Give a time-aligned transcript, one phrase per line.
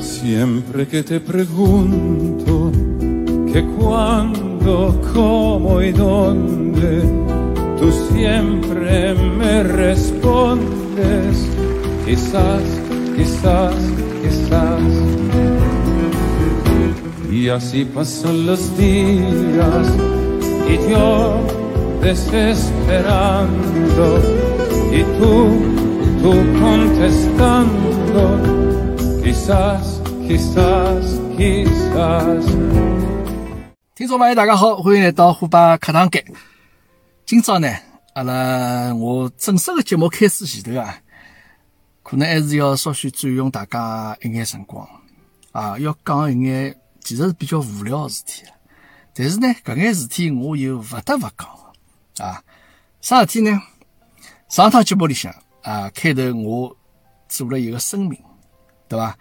[0.00, 2.70] Siempre que te pregunto
[3.52, 7.02] que cuándo, cómo y dónde,
[7.78, 11.48] tú siempre me respondes,
[12.04, 12.62] quizás,
[13.16, 13.74] quizás,
[14.22, 14.82] quizás.
[17.30, 19.86] Y así pasan los días
[20.68, 21.40] y yo
[22.02, 23.48] desesperando
[24.92, 25.32] y tú,
[26.22, 28.57] tú contestando,
[29.28, 31.04] quizás, quizás,
[31.36, 32.46] quizás.
[33.94, 36.24] 听众朋友，大家好，欢迎来到虎爸课堂间。
[37.26, 37.68] 今朝呢，
[38.14, 40.98] 阿拉我正式的节目开始前头啊，
[42.02, 44.88] 可能还是要稍许占用大家一眼辰光
[45.52, 48.44] 啊，要讲一眼其实是比较无聊的事体。
[49.12, 52.42] 但是呢，搿眼事体我又勿得勿讲啊。
[53.02, 53.60] 啥事体呢？
[54.48, 56.74] 上趟节目里向啊，开头我
[57.28, 58.18] 做了一个声明，
[58.88, 59.16] 对伐？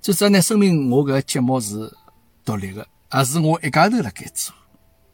[0.00, 1.92] 就这呢，声明我搿个节目是
[2.44, 2.86] 独立的。
[3.12, 4.54] 也是我一家头辣盖做，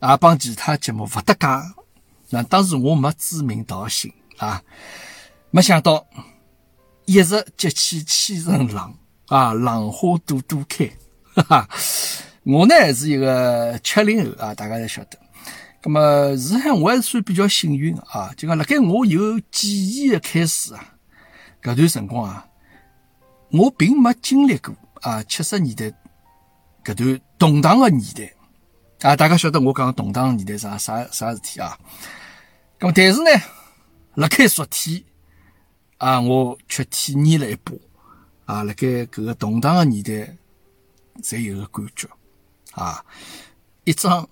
[0.02, 1.74] 也帮其他节目勿搭界。
[2.30, 4.60] 那当时我没指名道姓啊，
[5.50, 6.04] 没想到
[7.04, 8.92] 一日激起千层浪
[9.26, 10.90] 啊，浪花朵朵开。
[11.34, 11.68] 哈哈，
[12.42, 15.18] 我呢是一个七零后啊，大家侪晓得。
[15.84, 20.94] 那么实际上我还是算比较幸运啊，就讲辣盖我有记忆的开始啊，
[21.62, 22.46] 搿段辰光啊，
[23.56, 25.92] 我并没经历过啊七十年代。
[26.84, 28.34] 搿段动荡的年代
[29.08, 31.78] 啊，大家晓得我讲动荡年代啥啥啥事体啊？
[32.78, 33.30] 咁，但是呢，
[34.16, 35.02] 辣盖昨天
[35.96, 37.72] 啊，我却体验了一把
[38.44, 40.36] 啊，辣盖搿个动荡的年代，
[41.22, 42.06] 才有个感觉
[42.72, 43.02] 啊，
[43.84, 44.28] 一张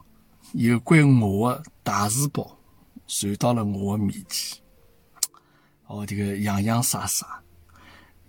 [0.53, 2.59] 有关我的大字报
[3.07, 4.59] 传到了我的面前，
[5.87, 7.42] 哦，这个洋洋洒洒，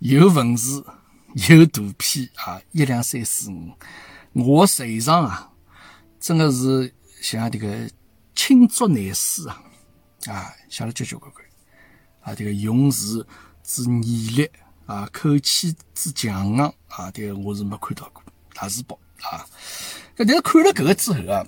[0.00, 0.84] 有文字，
[1.48, 3.72] 有图片啊，一两三四五。
[4.32, 5.50] 我随上啊，
[6.20, 6.92] 真的是
[7.22, 7.88] 像这个
[8.34, 9.62] 青竹难书啊，
[10.26, 11.46] 啊，写了交交关关
[12.22, 13.26] 啊，这个用词
[13.62, 14.50] 之严厉
[14.86, 19.46] 啊，口气之强硬啊，这个我是没看到过大字报啊。
[20.16, 21.46] 但是看了搿个之后啊，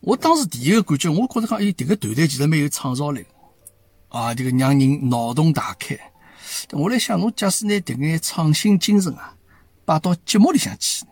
[0.00, 3.24] 我当时第一个感觉，我觉着讲，哎，这个团队其实蛮有创造力
[4.08, 5.96] 啊，这个让人脑洞大开。
[6.72, 9.34] 我来想，侬假使拿迭眼创新精神啊，
[9.84, 11.04] 摆到节目里向去。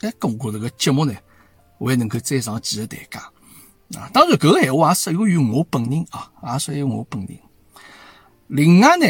[0.00, 1.14] 哎，我觉着个节目呢，
[1.78, 3.18] 还能够再上几个台阶
[3.98, 4.08] 啊！
[4.12, 7.38] 当然，搿个闲话也适用于我本人啊，也适用于我本人。
[8.46, 9.06] 另外呢，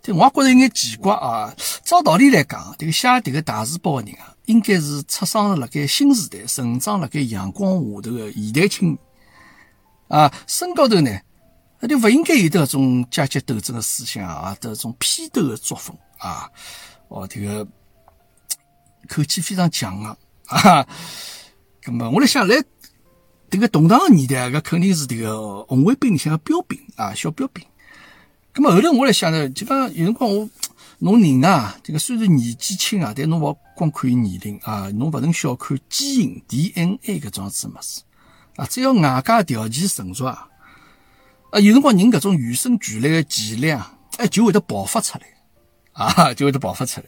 [0.00, 1.54] 这我也觉着有眼奇怪啊。
[1.84, 8.98] 照道理来讲，这个写这个大字报的人啊，应该是出生辣盖新时代、成长辣盖阳光下头的现代青年
[10.08, 11.10] 啊，身高头呢，
[11.80, 16.50] 那就勿应该有得种阶级斗争的思想啊，这种批斗的作风啊，
[17.08, 17.66] 哦，这个。
[19.08, 20.16] 口气非常强硬
[20.50, 20.84] 啊！
[21.84, 22.56] 那么我来想，来
[23.48, 27.64] 这个动荡的年代，搿肯定是这个红卫兵里向的标兵啊，小标兵。
[28.56, 30.50] 那么后来我来想呢，就讲有辰光我
[30.98, 38.00] 侬人啊，这个虽然年纪轻啊，但侬勿光看年龄啊，侬勿能小看基因 DNA 搿桩子物事
[38.56, 38.66] 啊。
[38.66, 40.48] 只要外界条件成熟啊，
[41.50, 45.26] 啊，有辰光人搿种与生俱来的潜力啊，哎，就会得爆发出来
[45.92, 47.06] 啊， 就会得爆发出来。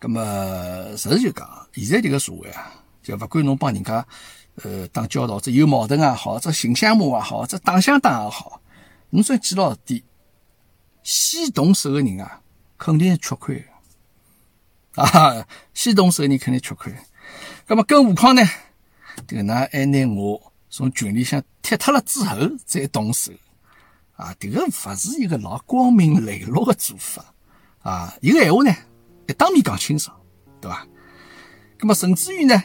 [0.00, 4.06] 那么，实事求讲，现在这个社会啊，就不管侬帮人家
[4.62, 8.60] 呃打交道，这有矛盾也好，这寻相骂也好，这打相打也好，
[9.10, 10.02] 侬只要记牢点，
[11.02, 12.40] 先动手的人啊，
[12.78, 13.64] 肯定是吃亏
[14.94, 16.94] 的 啊，先动手的人肯定吃亏。
[17.66, 18.42] 那么，更何况呢？
[19.26, 20.45] 这个㑚还拿我
[20.76, 23.32] 从群里向踢脱了之后再动手
[24.14, 27.24] 啊，这个勿是一个老光明磊落的做法
[27.80, 28.76] 啊，一个闲话呢。
[29.26, 30.14] 一当面讲清爽，
[30.60, 30.86] 对吧？
[31.80, 32.62] 那么甚至于呢，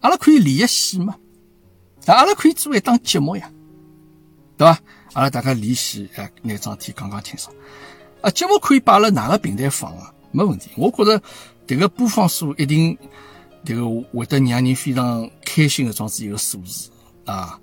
[0.00, 1.16] 阿拉可以连一线嘛，
[2.06, 3.48] 阿拉可以做一档节目呀，
[4.56, 4.80] 对吧？
[5.12, 7.54] 阿拉大家连线，哎，拿桩事体讲讲清爽。
[8.20, 10.12] 啊，节目可以摆辣哪个平台放啊？
[10.32, 10.72] 没问题。
[10.76, 11.22] 我觉着
[11.68, 12.98] 这个播放数一定
[13.64, 16.90] 这个会得让人非常开心的桩子一个数字
[17.24, 17.58] 啊。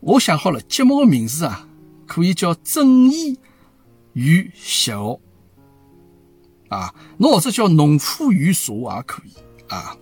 [0.00, 1.68] 我想好了，节目的名字啊，
[2.06, 3.38] 可以叫《正义
[4.12, 5.14] 与邪恶》。
[6.68, 9.32] 啊，侬或者叫农夫与蛇也可以
[9.72, 9.96] 啊，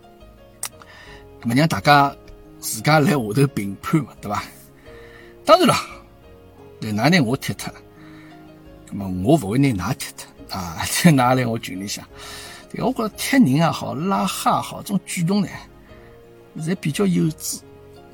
[1.40, 2.12] 那么让大家
[2.58, 4.42] 自家来下头评判嘛，对吧？
[5.44, 5.76] 当然了，
[6.80, 7.72] 对，哪拿我踢脱，
[8.90, 12.04] 那么我不会拿㑚踢脱啊，再拿来我群里向。
[12.70, 15.48] 对，我觉着踢人也好，拉黑也好，这种举动呢，
[16.58, 17.58] 侪比较幼稚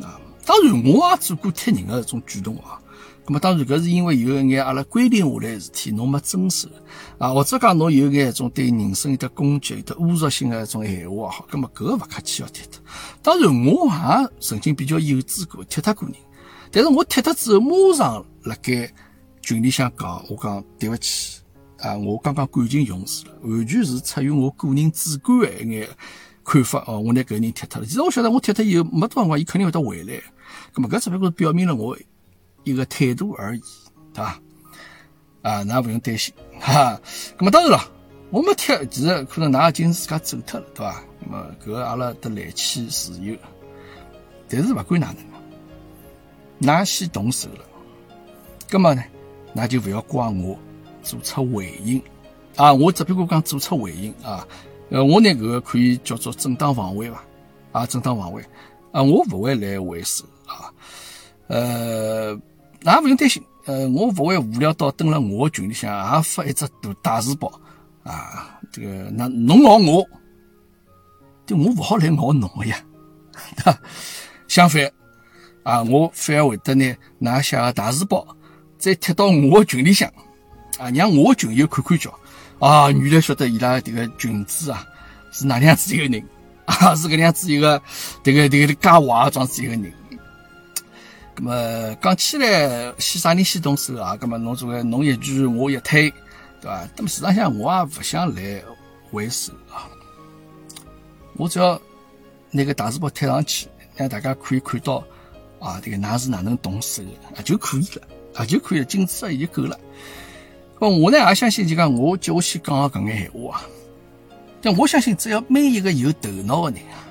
[0.01, 0.21] 啊。
[0.45, 2.79] 当然，我也做过踢人的这种举动啊，
[3.27, 6.69] 那么当然搿是因为有一眼阿拉规定下来的事体，侬没遵守
[7.19, 12.83] 啊，或者讲侬有眼一种对人身有得攻击、有得侮辱性的一种闲话好，咁么搿个勿客气要踢脱。
[13.23, 16.17] 当然我也曾经比较幼稚过，踢脱过人，
[16.73, 18.93] 但是我踢脱之后，马上辣盖
[19.41, 21.39] 群里向讲，我讲对勿起
[21.83, 25.89] 啊，我刚刚感情用事了，完全是出于我个人主观的一眼
[26.45, 27.87] 看法哦，我拿搿人踢脱了。
[27.87, 30.15] 其实我晓得我踢脱以后没多辰光，伊肯定会得回来。
[30.75, 31.99] 咁么搿只不过表明了我。
[32.65, 33.61] 一个态度而已，
[34.15, 34.41] 对吧？
[35.43, 36.97] 啊，那不用担心，哈。
[37.37, 37.91] 那么当然了，
[38.31, 41.03] 我没踢，其实可能㑚已经自家走脱了，对吧？
[41.19, 43.37] 那么搿阿拉的来去自由，
[44.49, 45.13] 但是勿管哪
[46.61, 47.65] 能，㑚先动手了，
[48.71, 49.03] 葛么呢，
[49.53, 50.57] 那就勿要怪我
[51.03, 52.03] 做出回应
[52.57, 52.73] 啊！
[52.73, 54.47] 我只不过讲做出回应啊，
[54.91, 57.23] 呃，我呢搿个可以叫做正当防卫伐？
[57.73, 58.43] 啊，正当防卫
[58.93, 60.73] 啊，我勿会来回手啊，
[61.49, 62.39] 呃。
[62.85, 67.49] 那不用担心，呃，我不会无聊到登了我群里向也发一只大大字报
[68.03, 70.05] 啊，这个那侬咬我，
[71.47, 72.85] 对我不好来咬侬呀，
[74.49, 74.83] 相反
[75.63, 78.27] 啊，我反而会得呢拿写个大字报
[78.79, 80.13] 再贴到我群里向
[80.83, 82.13] 啊，让我群友看看叫
[82.59, 84.85] 啊，原来晓得伊拉这个群主啊
[85.31, 86.29] 是哪能样子一个人
[86.65, 87.81] 啊，是搿能样子一个
[88.25, 89.93] 迭个迭个假话装子一个人。
[91.37, 94.17] 咁么讲起来，先啥人先动手啊？
[94.21, 96.11] 咁么侬作为侬一句我一推，
[96.61, 96.89] 对伐？
[96.97, 98.61] 那么实际上我也勿想来
[99.09, 99.87] 回收啊。
[101.37, 101.81] 我只要
[102.51, 105.03] 拿个大字报贴上去，让大家可以看到
[105.61, 108.03] 啊，这个哪是哪能动手的啊就可以了
[108.35, 109.79] 啊就可以了，仅此而已就够了。
[110.83, 113.63] 咁我呢也相信，就讲我接下去讲个搿眼闲话啊，
[114.61, 117.07] 但我相信只要每一个有头脑的人啊，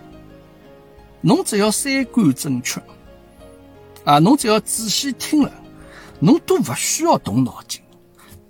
[1.21, 2.81] 侬只要三观正确。
[4.03, 5.53] 啊，侬只要仔细听了，
[6.19, 7.79] 侬都勿需要动脑筋，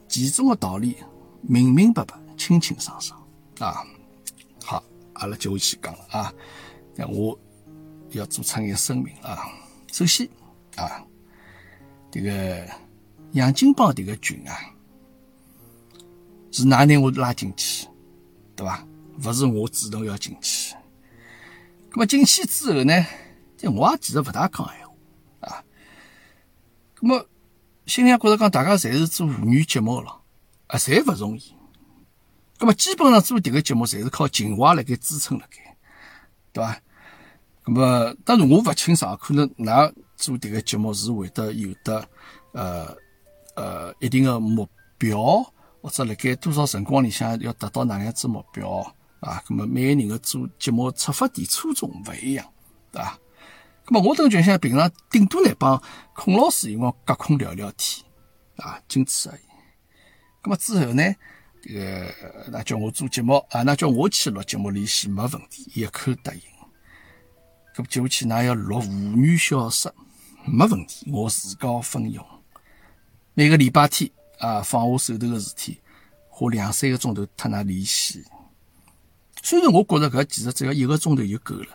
[0.07, 0.95] 其中的道理
[1.41, 3.21] 明明白白、清清爽爽
[3.59, 3.85] 啊！
[4.65, 4.83] 好，
[5.13, 6.33] 阿拉就去讲了啊。
[6.95, 7.37] 那我
[8.09, 9.45] 要做出一个声明啊。
[9.91, 10.27] 首先
[10.77, 11.05] 啊，
[12.09, 12.65] 这个
[13.33, 14.57] 杨金帮这个群啊，
[16.51, 17.87] 是哪拿我拉进去，
[18.55, 18.85] 对吧？
[19.21, 20.75] 不是我主动要进去。
[21.91, 23.05] 那么进去之后呢，
[23.57, 24.93] 这我也其实不大讲闲话
[25.41, 25.63] 啊。
[26.99, 27.25] 那么，
[27.85, 30.21] 心里向觉着讲，大家侪是做妇女节目了，
[30.67, 31.53] 啊，侪勿容易。
[32.59, 35.77] 那么，基本上做迭个节目，侪是靠情怀辣盖支撑辣盖，
[36.53, 36.81] 对伐？
[37.65, 42.07] 那么，当然我勿清爽，可能㑚做迭个节目是会得有的，
[42.53, 42.95] 呃
[43.55, 44.67] 呃，一定的目
[44.97, 45.45] 标，
[45.81, 48.79] 或者辣盖多少辰光里向要达到哪样子目标
[49.19, 49.43] 啊？
[49.49, 52.45] 那么，每个人的做节目出发点初衷勿一样，
[52.91, 53.19] 对伐？
[53.89, 55.81] 那么我等就像平常顶多来帮
[56.13, 58.05] 孔老师，因为隔空聊聊天
[58.57, 59.41] 啊，仅此而已。
[60.43, 61.03] 那么之后呢，
[61.61, 62.13] 这个
[62.51, 66.41] 那叫我做节目啊，那叫我去录节目联系没问题，一口答应。
[67.75, 69.93] 那么接下去那要录妇女小说
[70.45, 72.25] 没问题，我自告奋勇。
[73.33, 74.09] 每个礼拜天
[74.41, 75.79] 啊，放下手头的事体，
[76.27, 78.25] 花两三个钟头和㑚联系。
[79.41, 81.67] 虽然我觉着搿其实只要一个钟头就够了。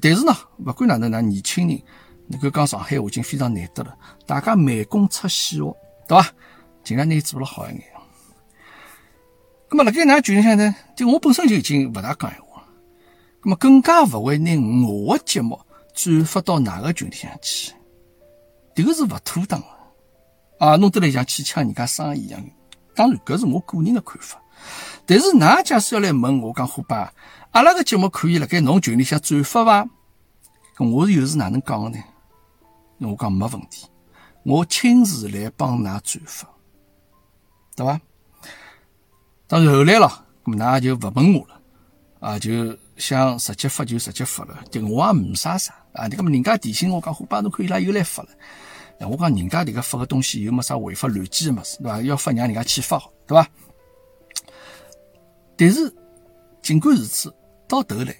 [0.00, 0.34] 但是呢，
[0.64, 1.80] 不管哪能，那年轻人
[2.26, 3.96] 能够讲上海话已经非常难得了。
[4.26, 5.76] 大家慢工出细活，
[6.08, 6.32] 对吧？
[6.82, 7.84] 尽量拿做了好一点。
[9.70, 10.74] 那么辣盖哪群里向呢？
[10.96, 12.68] 就我本身就已经不大讲闲话了，
[13.42, 14.50] 那么更加不会拿
[14.86, 15.60] 我的节目
[15.94, 17.72] 转发到哪个群里向去。
[18.74, 19.66] 这个是不妥当的
[20.58, 22.44] 啊，弄得来像去抢人家生意一样。
[22.94, 24.40] 当然，搿是我个人的看法。
[25.06, 27.12] 但是，㑚假使要来问我讲，虎爸。
[27.50, 29.88] 阿拉个节目可以辣盖侬群里向转发伐？
[30.76, 31.98] 搿我又是哪能讲呢？
[32.98, 33.86] 我讲没问题，
[34.44, 36.48] 我亲自来帮㑚转发，
[37.76, 38.00] 对伐？
[39.46, 41.60] 当然后来了，㑚就勿问我了，
[42.20, 46.06] 啊，就想直接发就直接发了，对我也没啥啥啊。
[46.06, 48.28] 你搿么人家提醒我讲，虎爸侬可以拉又来发了，
[49.00, 52.00] 我讲人家迭个发个东西又没啥违法乱纪的么事，对伐？
[52.02, 53.48] 要发让人家去发好，对伐？
[55.56, 55.92] 但是
[56.62, 57.34] 尽管如此。
[57.66, 58.14] 到头来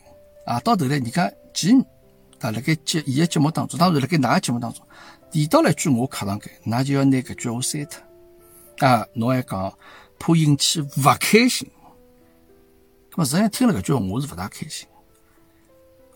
[0.46, 1.70] 啊，到头来，人家既
[2.40, 4.84] 啊，辣盖节伊个节目当中，当然辣盖哪个节目当中
[5.30, 9.06] 提到了一句我客堂间，那就要拿搿句话删脱啊！
[9.12, 9.78] 侬还讲
[10.18, 11.70] 怕引起勿开心，
[13.12, 14.88] 咁么实际上听了搿句话，我是勿大开心。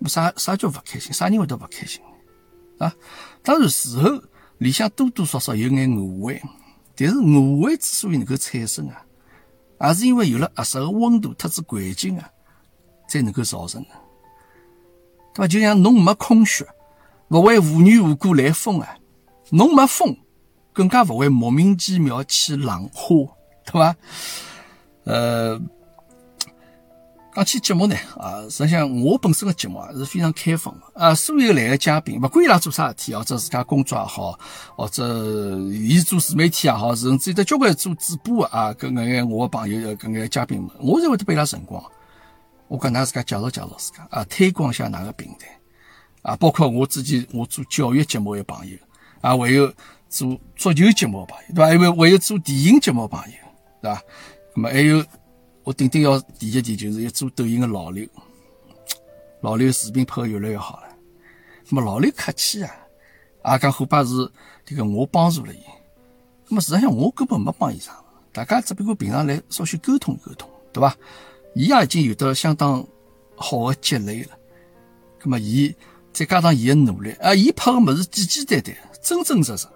[0.00, 1.12] 咁啥啥叫勿开心？
[1.12, 2.02] 啥人会得勿开心
[2.78, 2.92] 啊？
[3.42, 4.22] 当然事后
[4.58, 6.42] 里向多多少少有眼误会，
[6.94, 9.04] 但是误会之所以能够产生啊，
[9.80, 12.30] 也是因为有了合适的温度特子环境啊。
[13.10, 13.88] 才能够造成的，
[15.32, 15.48] 对吧？
[15.48, 16.62] 就像侬没空穴，
[17.28, 18.98] 勿会无缘无故来风啊！
[19.48, 20.14] 侬没风，
[20.74, 23.16] 更加勿会莫名其妙起浪花，
[23.64, 23.96] 对伐？
[25.04, 25.58] 呃。
[27.34, 34.36] 讲起节目呢，啊，实际上我本身的节目啊是非常开放的啊，所有来的嘉宾，不管伊拉做啥事体，或者自家工作也好，
[34.74, 41.80] 或者伊做自媒体也好，甚至有的交关做主播啊，跟眼我的朋友，跟眼嘉宾们，我侪会得拨伊拉辰光，
[42.66, 45.46] 我讲㑚自家介绍介绍自家啊，推广一下哪个平台
[46.22, 48.76] 啊，包括我自己我做教育节目的朋友
[49.20, 49.72] 啊，还有
[50.08, 51.66] 做足球节目的朋友，对伐？
[51.66, 53.36] 还有还有做电影节目的朋友，
[53.80, 54.02] 对伐？
[54.56, 55.04] 那么还有。
[55.68, 58.08] 我顶顶要提一提，就是一做抖音的老刘，
[59.42, 60.88] 老刘视频拍的越来越好了。
[61.68, 62.72] 那么老刘客气啊，
[63.52, 64.32] 也讲虎爸是
[64.64, 65.58] 这个我帮助了伊。
[66.48, 70.96] 那么实际上我根本没帮伊啥，大家只不过平常来稍许沟通沟通，对吧？
[71.54, 72.82] 伊也已经有得相当
[73.36, 74.30] 好的积累了。
[75.22, 75.76] 那么伊
[76.14, 79.66] 再加上伊的努力啊，伊拍的么子简简单单、真真实实，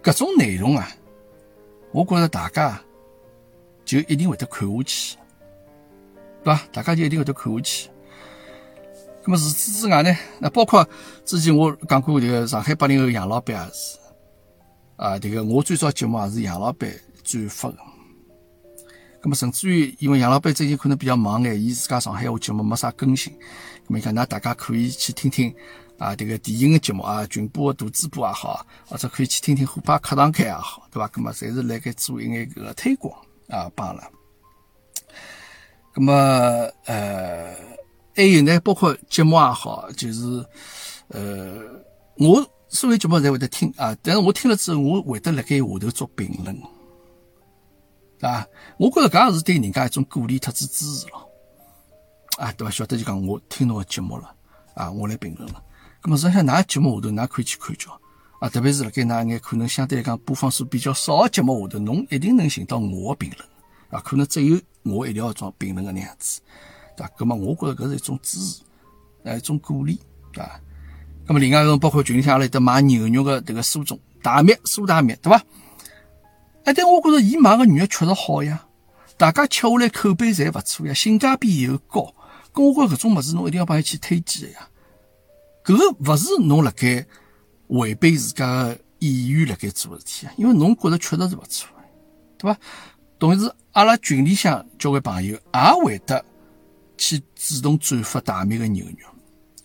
[0.00, 0.88] 各种内容啊，
[1.90, 2.80] 我觉着大家
[3.84, 5.16] 就一定会得看下去。
[6.42, 6.62] 对吧？
[6.72, 7.88] 大家就一定会得看下去。
[9.24, 10.12] 那么除此之外呢？
[10.40, 10.84] 那包括
[11.24, 13.96] 之前我讲过这个上海八零后杨老板也是
[14.96, 16.90] 啊，这个我最早节目也是杨老板
[17.22, 17.76] 转发的。
[19.22, 23.32] 那么甚至于因为杨老板最近可能比较忙眼，伊自家上海话节目没啥更新。
[23.86, 25.54] 那么讲，那大家可以去听听
[25.98, 31.08] 啊，这个电影的节目啊，群播、大主播也好，或者可以去听听虎爸课堂开也好，对吧？
[31.14, 33.16] 那么侪是来给做一眼个推广
[33.48, 34.02] 啊，帮了。
[35.94, 36.12] 那么，
[36.86, 37.54] 呃，
[38.14, 40.44] 还有呢，包括节目也好，就是，
[41.08, 41.58] 呃，
[42.16, 46.56] 我所有节目侪会得听啊，但是我听了之后，我会得辣盖下头做评论，
[48.22, 48.46] 啊，
[48.78, 51.28] 我觉着搿也是对人家一种鼓励特子支持咯，
[52.38, 52.70] 啊，对伐？
[52.70, 54.34] 晓得就讲我听侬个节目了，
[54.74, 55.62] 啊，我来评论了。
[56.02, 57.92] 那么实际上，㑚节目下头，㑚可以去看叫，
[58.40, 63.46] 啊，特别是辣盖㑚眼可能相对来讲播放数比较少个节目下头，侬一定能寻到我个评论。
[63.92, 66.40] 啊，可能只有我一条装评论个那样子，
[66.96, 67.12] 对吧？
[67.20, 68.62] 那么我觉着搿是一种支持，
[69.22, 70.00] 呃，一种鼓励，
[70.32, 70.60] 对吧？
[71.26, 75.40] 那么另外一种包括群里向阿拉有得卖牛肉个迭个苏总大米苏大米，对伐？
[76.64, 78.66] 哎，但我觉着伊卖个牛肉确实好呀，
[79.16, 82.12] 大家吃下来口碑侪勿错呀，性价比又高。
[82.54, 84.68] 咁我觉着搿种物事侬一定要帮伊去推荐个呀。
[85.64, 87.06] 搿个勿是侬辣盖
[87.68, 91.68] 违背自家个意愿辣盖做事体啊，因为侬觉着确实是勿错，
[92.38, 92.58] 对伐？
[93.22, 96.24] 同时，阿拉群里向交关朋友也会得
[96.98, 99.06] 去主动转发大米个牛肉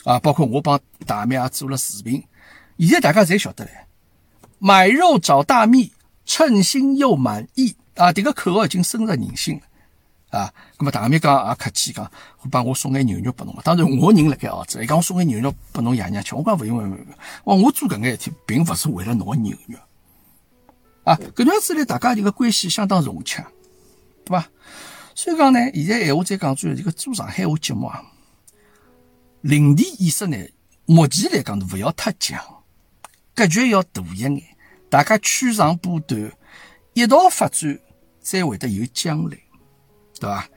[0.04, 2.24] 啊，包括我帮大米也做了视频。
[2.78, 3.70] 现在大家侪晓得唻，
[4.60, 5.92] 买肉找大米，
[6.24, 8.14] 称心又满意啊！
[8.14, 9.60] 这个口号已经深入人心
[10.30, 10.54] 了啊。
[10.78, 12.06] 那么大米讲也客气讲，
[12.38, 13.58] 会帮我送眼牛肉拨侬。
[13.64, 17.08] 当然我人辣盖澳洲，伊讲我送眼牛肉拨侬爷娘吃，我讲勿用勿用勿用。
[17.44, 19.80] 我我做搿眼事体，并勿是为了侬个牛肉。
[21.08, 23.48] 啊，搿样子里大家这个关系相当融洽，
[24.26, 24.50] 对吧？
[25.16, 28.04] 所以讲呢，现在闲话再讲句，这个做上海话节目啊，
[29.40, 30.38] 领地意识呢，
[30.86, 32.38] 目前来讲勿要太强，
[33.34, 34.44] 格局要大一眼，
[34.90, 36.30] 大家取长补短，
[36.94, 37.80] 一道发展，
[38.22, 39.38] 才会得有将来，
[40.20, 40.50] 对吧？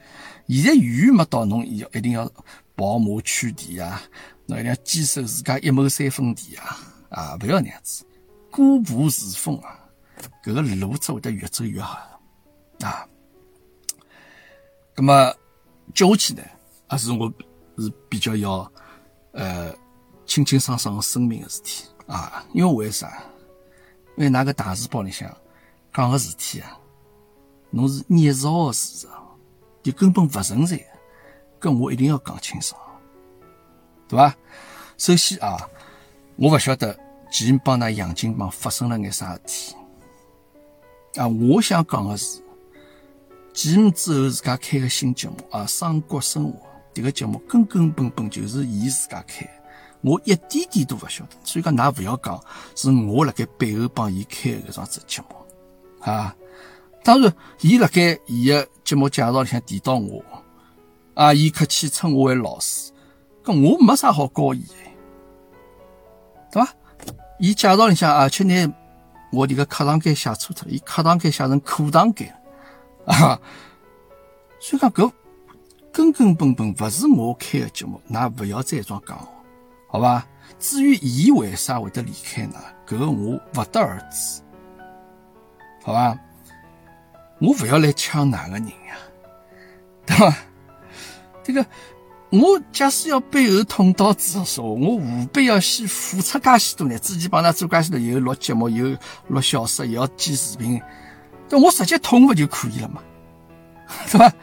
[0.49, 2.29] 现在远远没到侬要一定要
[2.75, 4.01] 宝马取地啊，
[4.47, 6.77] 侬一定要坚守自家一亩三分地啊，
[7.09, 8.03] 啊，勿要那样子，
[8.51, 9.77] 固步自封啊。
[10.43, 11.97] 搿个路只会得越走越好
[12.81, 13.07] 啊！
[14.95, 15.33] 那么
[15.93, 16.43] 接下去呢，
[16.87, 17.31] 还是我
[17.77, 18.71] 是比较要
[19.31, 19.73] 呃
[20.25, 23.23] 清清爽爽声明个事体啊，因为为啥？
[24.17, 25.29] 因为那个大字报里向
[25.93, 26.77] 讲个事体啊，
[27.69, 29.07] 侬是捏造个事实，
[29.83, 30.83] 就根本勿存在，
[31.59, 32.79] 搿我一定要讲清爽，
[34.07, 34.35] 对伐？
[34.97, 35.69] 首先啊，
[36.35, 36.99] 我勿晓得
[37.31, 39.75] 前帮那杨金帮发生了眼啥事体。
[41.17, 42.41] 啊，我想讲的是，
[43.53, 46.51] 继母之后自家开个新节目啊，《双国生活》
[46.93, 49.45] 这个节目根根本本就是伊自家开，
[50.01, 51.31] 我一点点都勿晓得。
[51.43, 52.41] 所以讲，㑚勿要讲
[52.75, 55.35] 是我辣盖背后帮伊开个搿桩子节目
[55.99, 56.33] 啊。
[57.03, 60.23] 当然，伊辣盖伊个节目介绍里向提到我
[61.13, 62.89] 啊，伊客气称我为老师，
[63.43, 64.75] 搿我没啥好教伊的，
[66.53, 66.73] 对伐？
[67.37, 68.73] 伊介绍里向啊，且拿。
[69.31, 72.33] 我这个课堂间写错脱了，伊课堂间写成课堂间
[73.05, 73.39] 啊，
[74.59, 75.11] 所以讲搿
[75.91, 79.17] 根根本本勿是我开的节目，㑚勿要再装讲，
[79.87, 80.27] 好吧？
[80.59, 82.59] 至于伊为啥会得离开呢？
[82.85, 84.41] 搿个我勿得而知，
[85.83, 86.17] 好吧？
[87.39, 88.97] 我勿要来抢㑚个人呀，
[90.05, 90.35] 对伐？
[91.43, 91.65] 这个
[92.31, 96.97] 我假使要背后捅刀子的说，我何必要先付出介许多呢？
[96.97, 98.97] 自己帮他做介许多，又录节目，又
[99.27, 100.81] 录小说，又要剪视频，
[101.49, 103.01] 那我直接捅不就可以了嘛？
[104.09, 104.33] 对吧？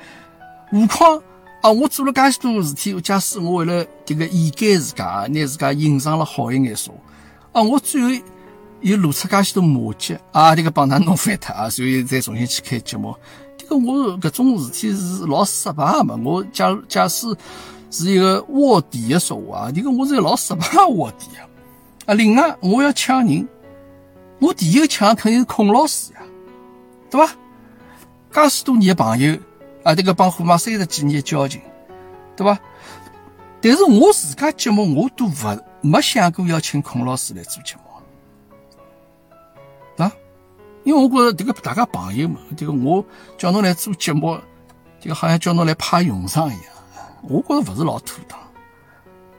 [0.71, 1.23] 何况
[1.63, 6.95] 啊，我做了介许多事体，假使我为了这个掩盖自家，拿自家隐藏了好一眼说，
[7.53, 8.25] 啊，我最后
[8.83, 13.17] 又露出介许多马脚啊，这个帮他弄翻脱啊，所以再重新去开节目，
[13.57, 16.21] 这个我搿种事体是老失败的嘛。
[16.23, 17.27] 我假假使。
[17.91, 19.73] 是一个卧底的说话啊！
[19.73, 21.49] 这个我是个老失败卧底啊！
[22.07, 23.49] 啊，另外我要抢人，
[24.41, 26.21] 我第一个抢肯定是孔老师呀，
[27.11, 27.35] 对吧？
[28.31, 29.39] 介许多年的朋友
[29.85, 31.61] 啊，这个帮虎妈三十几年交情，
[32.37, 32.61] 对吧？
[33.61, 35.35] 但是我自家节目我都不
[35.81, 40.13] 没想过要请孔老师来做节目啊，
[40.85, 43.05] 因为我觉得这个大家朋友嘛，这个我
[43.37, 44.39] 叫侬来做节目，
[45.01, 46.63] 这个好像叫侬来派用场一样。
[47.29, 48.39] 我觉着勿是老妥当，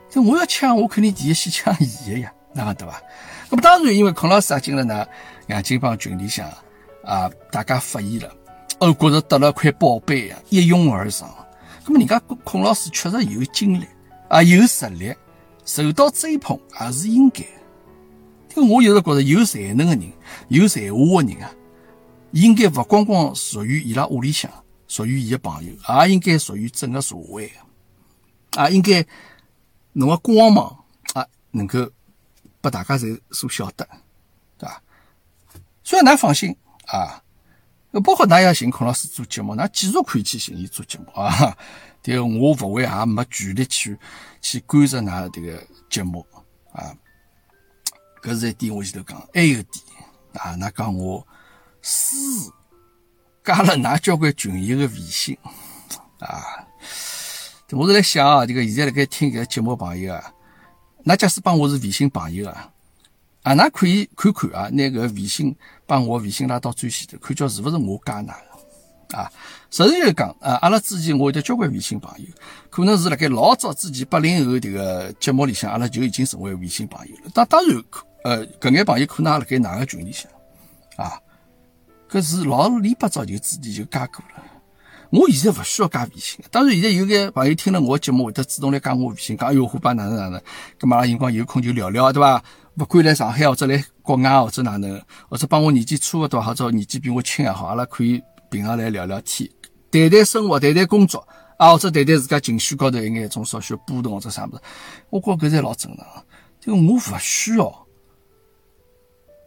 [0.09, 3.01] 这我要抢，我肯定第一先抢伊的呀，那个对伐？
[3.49, 5.07] 那么当然，因为孔老师也进了那
[5.47, 6.47] 杨金帮群里向
[7.03, 8.31] 啊，大家发现了，
[8.79, 11.27] 哦，觉着得了块宝贝呀，一拥而上。
[11.83, 13.85] 那么人家孔老师确实有精力
[14.27, 15.11] 啊，有实力，
[15.65, 17.43] 受到追捧也是应该。
[18.47, 20.11] 这个我一直觉着有才能的人，
[20.49, 21.49] 有才华的人啊，
[22.33, 24.51] 应该不光光属于伊拉屋里向，
[24.87, 25.71] 属于伊的朋友，
[26.05, 27.51] 也应该属于整个社会。
[28.57, 29.05] 啊，应该
[29.93, 31.91] 侬个光芒啊，能够
[32.61, 33.87] 拨大家侪所晓得，
[34.57, 34.81] 对伐？
[35.83, 36.55] 所以㑚放心
[36.87, 37.23] 啊，
[38.03, 41.57] 包括㑚要寻孔老师做节目，㑚继续可以去寻伊做节目啊。
[42.01, 43.97] 迭个我勿会也没权利去
[44.41, 46.25] 去干涉㑚迭个节目
[46.71, 46.95] 啊。
[48.21, 49.85] 搿是一点，我前头讲，还有点
[50.33, 51.27] 啊，㑚讲我
[51.81, 52.51] 私
[53.43, 55.37] 加了㑚交关群友个微信
[56.19, 56.65] 啊。
[57.71, 60.33] 我是来想啊，这个现在辣盖听搿个节目朋友啊，
[61.03, 62.71] 那假使帮我是微信朋友啊，
[63.43, 68.33] 啊，那可以看看啊，拿个微信帮我微信拉到最前头，看叫是勿是我加㑚个
[69.15, 69.31] 啊？
[69.69, 72.25] 实事求是讲啊，阿拉之前我有得交关微信朋友，
[72.71, 77.29] 可能是辣盖老早之前八零后迭个节目里向，阿拉就已经成为微信朋友了。
[77.35, 77.83] 当当然，
[78.23, 80.31] 呃，搿眼朋友可能也辣盖哪个群里向
[80.97, 81.21] 啊，
[82.09, 84.43] 搿是老里八早就之前就加过了。
[85.11, 90.39] 我现在勿需要加微信，当然现在有个朋友听了我节目，会得主动来加我微信，讲哎哟，伙伴哪能哪能，
[90.79, 92.43] 咁嘛，辰光有空就聊聊，对伐？
[92.75, 99.49] 勿管来上海或者来国外或者哪能，或者帮我年纪差勿多，或者年纪比我轻也好，阿拉可以平常来聊聊天，
[99.91, 104.61] 谈谈生活，谈谈工作，啊，或者谈谈自家情绪高头一眼种少许波动或者啥物事，
[105.09, 106.05] 我觉搿才老正常。
[106.61, 107.65] 这个我勿需要，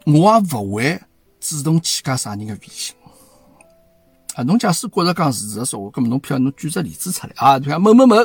[0.07, 1.01] 我也勿会
[1.39, 2.97] 主动去加啥人个微信。
[4.35, 8.17] 啊，侬假使觉着讲事实说话，搿么侬譬如侬举只例子出来啊，譬如某某某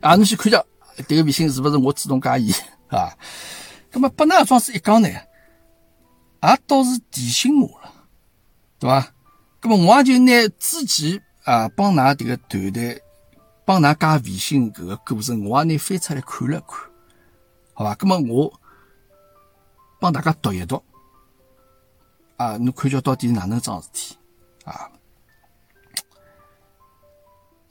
[0.00, 0.64] 啊，侬去看下
[0.96, 2.52] 迭个微信是勿是我主动加伊
[2.88, 3.16] 啊？
[3.92, 7.92] 搿么拨那桩事一讲呢，也倒是提醒我了，
[8.80, 9.12] 对伐？
[9.62, 13.00] 搿么我也就拿之前啊帮㑚迭个团队
[13.64, 16.80] 帮㑚加微信搿个过程，我也拿翻出来看了看，
[17.74, 17.94] 好伐？
[17.94, 18.52] 搿么我
[20.00, 20.82] 帮大家读一读
[22.36, 24.16] 啊，侬看叫到底哪能桩事体
[24.64, 24.90] 啊？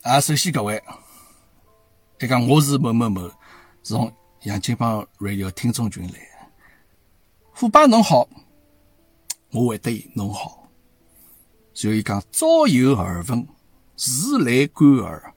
[0.04, 0.84] 啊，首先各位，
[2.20, 3.32] 一讲我是某某某，
[3.84, 4.12] 从
[4.42, 6.20] 杨金帮 radio 听众群来。
[7.54, 8.28] 虎爸侬好，
[9.52, 10.68] 我会对侬好。
[11.74, 13.48] 所以讲早有耳闻，
[13.96, 15.34] 时来观耳。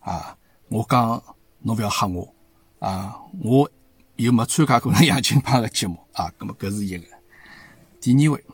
[0.00, 0.38] 啊，
[0.70, 1.22] 我讲
[1.58, 2.34] 侬不要吓我
[2.78, 3.70] 啊，我
[4.16, 7.06] 又没参加过那杨金帮的节目啊，那么搿是一个。
[8.00, 8.44] 第二位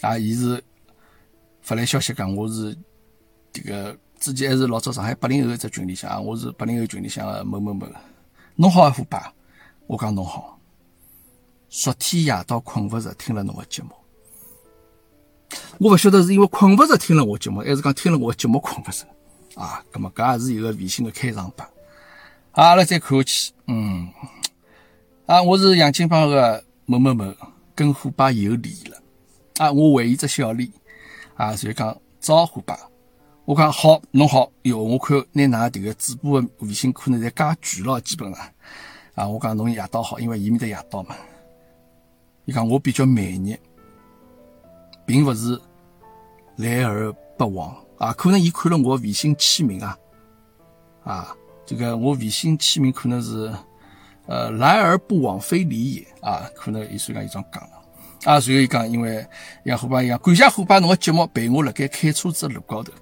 [0.00, 0.62] 啊，伊是
[1.60, 2.78] 发来消息讲我是
[3.52, 3.98] 这个。
[4.18, 7.86] 之前还是老早上海八零后一只群里向啊，我是八零后群里向的某某某。
[8.56, 9.32] 侬好啊，虎爸，
[9.86, 10.58] 我讲侬好。
[11.68, 13.90] 昨天夜到困勿着，听了侬个节目。
[15.78, 19.06] 我勿晓得是因为困勿着听了我节目，还是讲听了我节目困勿着
[19.60, 19.84] 啊？
[19.92, 21.64] 咁么搿也是一个微信的开场白。
[22.50, 23.52] 好，阿拉再看下去。
[23.68, 24.08] 嗯，
[25.26, 27.32] 啊，我是杨金帮个某某某，
[27.76, 29.00] 跟虎爸有礼了。
[29.58, 30.72] 啊，我回伊只小礼
[31.36, 32.76] 啊，所以讲招呼爸。
[33.48, 34.76] 我讲好，侬好哟！
[34.76, 38.46] 我看拿㑚迭个主播的微信可能侪加全了，基本上
[39.14, 39.26] 啊。
[39.26, 41.16] 我讲侬夜到好，因为伊面搭夜到嘛。
[42.44, 43.56] 伊讲我比较慢热，
[45.06, 45.58] 并勿是
[46.56, 48.12] 来而不往啊。
[48.12, 49.96] 可能伊看了我微信签名啊
[51.02, 51.34] 啊，
[51.64, 53.50] 这个我微信签名可能是
[54.26, 56.42] 呃来而不往非礼也啊。
[56.54, 57.70] 可能伊虽然伊这样讲了
[58.24, 59.26] 啊，所以讲因为
[59.64, 62.92] 像虎爸一样，感谢虎爸侬个节目陪我辣盖开车子路高头。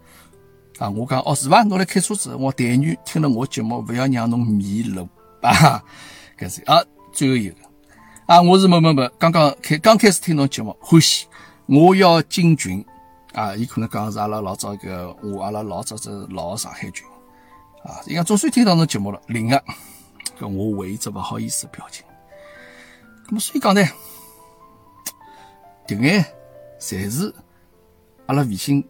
[0.79, 1.63] 啊，我讲哦是伐？
[1.63, 5.09] 侬来开车子，我但愿听了我节目，勿要让侬迷路
[5.41, 5.83] 啊。
[6.39, 7.57] 搿是啊，最后一个
[8.27, 11.27] 啊，我是某某某，刚刚开刚开始听侬节目，欢喜，
[11.65, 12.85] 我要进群
[13.33, 13.57] 啊。
[13.57, 17.07] 伊可能讲是阿拉老早一个，我阿拉老早只老上海群
[17.83, 18.03] 啊。
[18.07, 19.65] 伊讲总算听到侬节目了，灵个，
[20.39, 22.05] 搿我回一只勿好意思表情。
[23.29, 23.83] 咁么所以讲呢，
[25.87, 26.23] 迭眼
[26.79, 27.35] 侪是
[28.27, 28.87] 阿拉微信。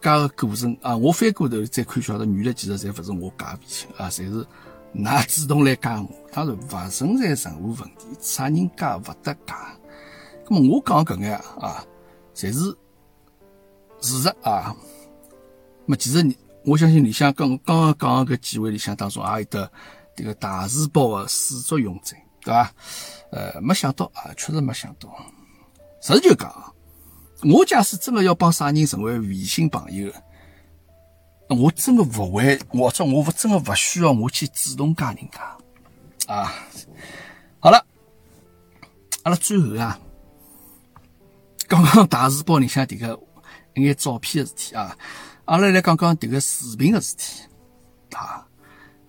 [0.00, 4.46] 加个过程啊，我翻过头再看，晓得原来其实侪勿是我加微信啊，侪是
[4.94, 6.08] 㑚主动来加我。
[6.32, 9.76] 当然勿存在任何问题，啥人加勿得加。
[10.46, 11.84] 咁么我讲搿眼啊，
[12.34, 12.76] 侪是
[14.00, 14.74] 事实啊。
[15.86, 16.24] 么其实
[16.64, 19.70] 我相信里向刚刚刚讲搿几位里向当中，也有得
[20.16, 22.72] 迭个大字报个始作俑者，对伐？
[23.32, 25.08] 呃，没想到啊，确实没想到。
[26.00, 26.74] 实事求是讲。
[27.44, 30.12] 我假使真的要帮啥人成为微信朋友，
[31.48, 36.52] 我真的不会，或者我真的不需要我去主动加人家啊。
[37.60, 37.86] 好了，
[39.22, 39.98] 阿拉最后啊，
[41.68, 43.18] 刚刚大字报里向迭个
[43.74, 44.96] 一眼照片的事体啊，
[45.44, 47.44] 阿拉来讲讲迭个视频的事体
[48.16, 48.44] 啊。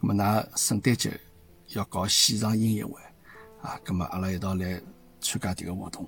[0.01, 1.19] 那么，㑚圣诞节
[1.69, 2.93] 要搞线上音乐会
[3.61, 4.79] 啊，那么阿拉一道来
[5.19, 6.07] 参加迭个活动。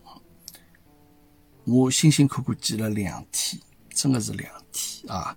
[1.72, 3.62] 我辛辛苦苦记了两天，
[3.94, 5.36] 真的是两天啊！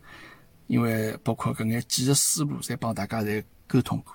[0.67, 4.13] 因为包括搿眼记的思路，侪帮大家侪沟通过，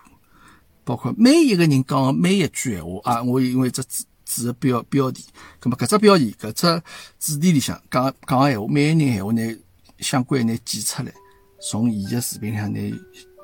[0.83, 5.25] 包括每一个人讲的每一句闲话啊，我因为只主主的标标题，
[5.59, 9.57] 葛么搿只标题搿只主题里向讲讲个闲话，每一人闲话呢
[9.99, 11.13] 相关呢剪出来，
[11.61, 12.79] 从伊个视频里向拿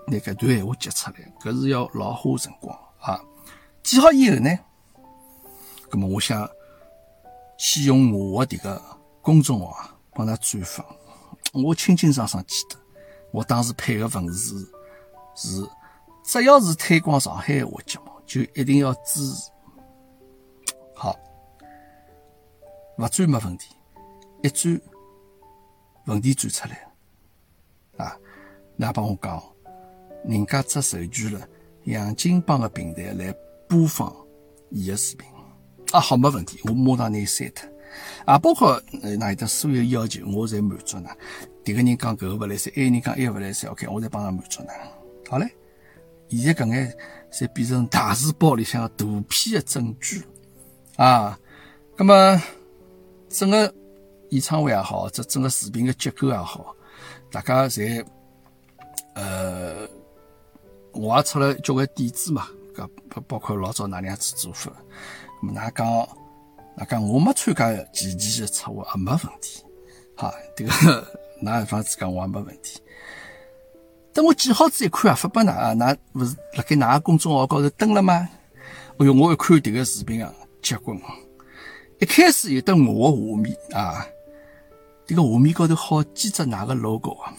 [0.08, 3.22] 拿搿段闲话截出来，搿是要老花辰光啊！
[3.84, 4.50] 剪好以后呢，
[5.90, 6.50] 葛么我想。
[7.58, 8.82] 先用我的迭个
[9.22, 10.86] 公众号啊帮他转发，
[11.54, 12.76] 我清清爽爽记得，
[13.32, 14.72] 我当时配个文字
[15.36, 15.68] 是：
[16.24, 19.52] 只要是推广上海话节目，就一定要支持。
[20.94, 21.16] 好，
[22.98, 23.76] 勿转没问题，
[24.42, 24.82] 一转
[26.06, 28.18] 问题转出来啊！
[28.78, 29.42] 那帮我讲，
[30.26, 31.48] 人家只授权了
[31.86, 33.34] 杨金帮个平台来
[33.68, 34.14] 播放
[34.70, 35.35] 伊个视频。
[35.96, 37.70] 啊，好，没问题，我马上拿伊删脱。
[38.26, 41.10] 啊，包括呃，那有的所有要求，我侪满足呢。
[41.64, 44.70] 迭个人讲搿个勿来三，埃个人讲埃个勿来三，OK，我再帮他满足呢。
[45.30, 45.50] 好嘞，
[46.30, 46.94] 现在搿眼
[47.32, 50.22] 侪变成大字报里向图片的证据
[50.98, 51.40] 啊。
[51.96, 52.44] 葛么
[53.30, 53.74] 整个
[54.32, 56.76] 演唱会也好，这整个视频的结构也好，
[57.32, 58.06] 大家侪
[59.14, 59.88] 呃，
[60.92, 64.74] 我也出了交关点子嘛，搿包包括老早哪能样子做法。
[65.42, 66.08] 那讲，
[66.76, 69.64] 那讲我没参加前期的策划也没问题，
[70.16, 71.08] 哈，这个
[71.42, 72.82] 哪一方子讲我也没问题。
[74.12, 78.28] 等我记好子一看啊，发拨㑚啊，㑚勿是辣盖㑚公众号高头登了吗？
[78.98, 81.00] 哎哟，我一看迭个视频啊，结棍！
[82.00, 84.08] 一开始有得我的画面啊，
[85.06, 87.34] 迭个画面高头好几只㑚个 logo 啊，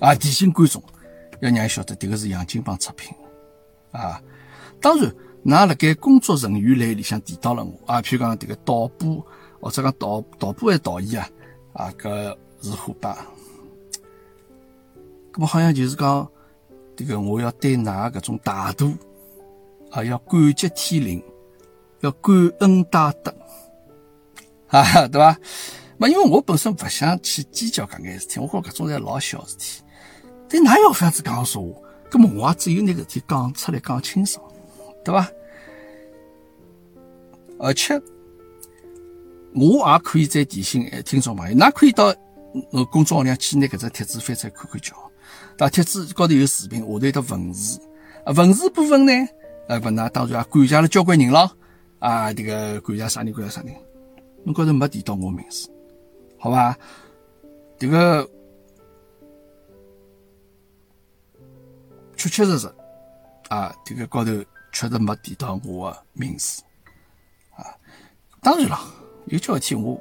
[0.00, 0.82] 啊，提醒观众
[1.40, 3.14] 要让伊晓得迭个是杨金帮出品
[3.92, 4.22] 啊，
[4.80, 5.14] 当然。
[5.44, 9.24] 㑚辣盖工作人员类里向提到了我啊，譬如讲迭个导播
[9.60, 11.22] 或者讲导导播还是导演
[11.72, 13.26] 啊，啊，搿是虎爸。
[15.32, 16.28] 搿么好像就是讲
[16.96, 18.92] 迭个我要对㑚搿种大度
[19.90, 21.22] 啊，要感激天灵，
[22.00, 23.34] 要感恩戴德，
[24.66, 25.38] 哈，对伐？
[25.96, 29.82] 嘛，因为我本身勿想去计较搿眼事体，我觉搿种侪老小事体。
[30.48, 31.80] 但㑚要搿样子讲说话？
[32.10, 34.44] 搿么我也只有拿搿事体讲出来，讲清爽。
[35.04, 35.30] 对吧？
[37.60, 38.00] 而且
[39.52, 42.14] 我也可以再提醒听众朋友，那可以到
[42.70, 44.94] 呃公众号里去拿搿只帖子翻出来看看叫。
[45.58, 47.80] 那帖子高头有视频，下头有的文字。
[48.24, 49.12] 啊，文字部分呢，
[49.66, 51.50] 呃，不，那当然啊感谢了交关人了。
[51.98, 53.32] 啊，这个感谢啥人？
[53.32, 53.74] 感谢啥人？
[54.44, 55.68] 侬高头没提到我名字，
[56.38, 56.78] 好吧？
[57.76, 58.28] 这个
[62.16, 62.72] 确确实实
[63.48, 64.30] 啊，这个高头。
[64.78, 66.62] 确实没提到我的名字
[67.56, 67.66] 啊！
[68.40, 68.78] 当然了，
[69.26, 70.00] 有交事体我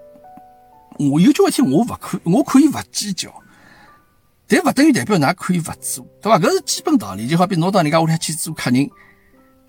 [0.99, 3.33] 我有交事体我勿可我可以勿计较，
[4.47, 6.37] 但勿等于代表㑚可以勿做，对伐？
[6.37, 7.27] 搿是基本道理。
[7.27, 8.87] 就好比侬到人家屋里去做客人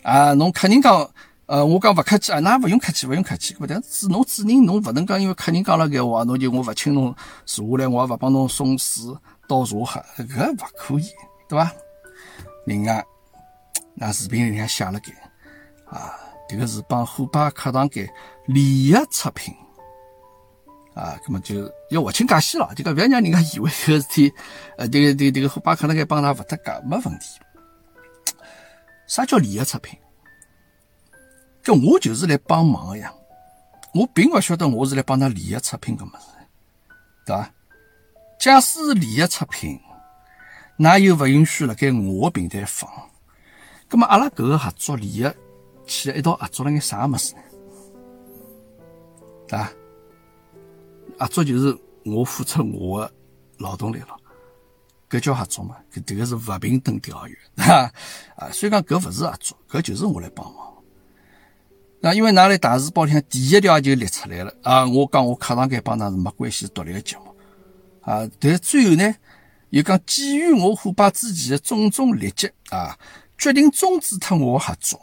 [0.02, 1.10] 啊，侬客人讲
[1.46, 3.56] 呃，我讲勿客气啊，㑚勿用客气，勿用客气。
[3.66, 7.16] 但是侬主人侬勿能讲，因为客人讲了搿话，侬就我勿请侬
[7.46, 9.04] 坐下来，我也勿帮侬送水
[9.48, 11.08] 倒茶喝，搿勿可以，
[11.48, 11.72] 对伐？
[12.66, 13.02] 另外。
[14.00, 15.12] 那视频里向写了该
[15.84, 16.14] 啊，
[16.48, 18.08] 这个是帮虎爸课堂间
[18.46, 19.52] 联合出品
[20.94, 24.32] 啊，那么就要划清界限了，就讲不要让人家以为这个事体，
[24.76, 27.40] 呃，这个、这、个这个虎爸可能该帮他勿搭界，没问题。
[29.08, 29.98] 啥叫联合出品？
[31.64, 33.12] 搿我就是来帮忙个呀，
[33.94, 36.26] 我并勿晓得我是来帮他联合出品个物事，
[37.26, 37.50] 对伐？
[38.38, 39.80] 假使是联合出品，
[40.76, 42.88] 那又勿允许辣盖我个平台放。
[43.88, 45.26] 葛么阿拉搿个合作利益
[45.86, 47.40] 去一道合作了眼啥物事呢？
[49.48, 49.72] 对伐？
[51.18, 53.12] 合作就是我付出我的
[53.58, 54.16] 劳动力了，
[55.08, 55.76] 搿叫合作嘛？
[55.92, 57.92] 搿迭个是勿平等条约，对 伐？
[58.36, 60.74] 啊，所以讲搿勿是合作，搿就是我来帮忙。
[62.00, 67.34] 那因为㑚来大字报里向第一条就列出来了啊，我讲我课堂间帮㑚是没关系，独立个节目
[68.02, 68.28] 啊。
[68.38, 69.14] 但最后呢，
[69.70, 72.96] 又讲基于我虎爸之前的种种劣迹啊，
[73.38, 75.00] 决定终止脱我合作。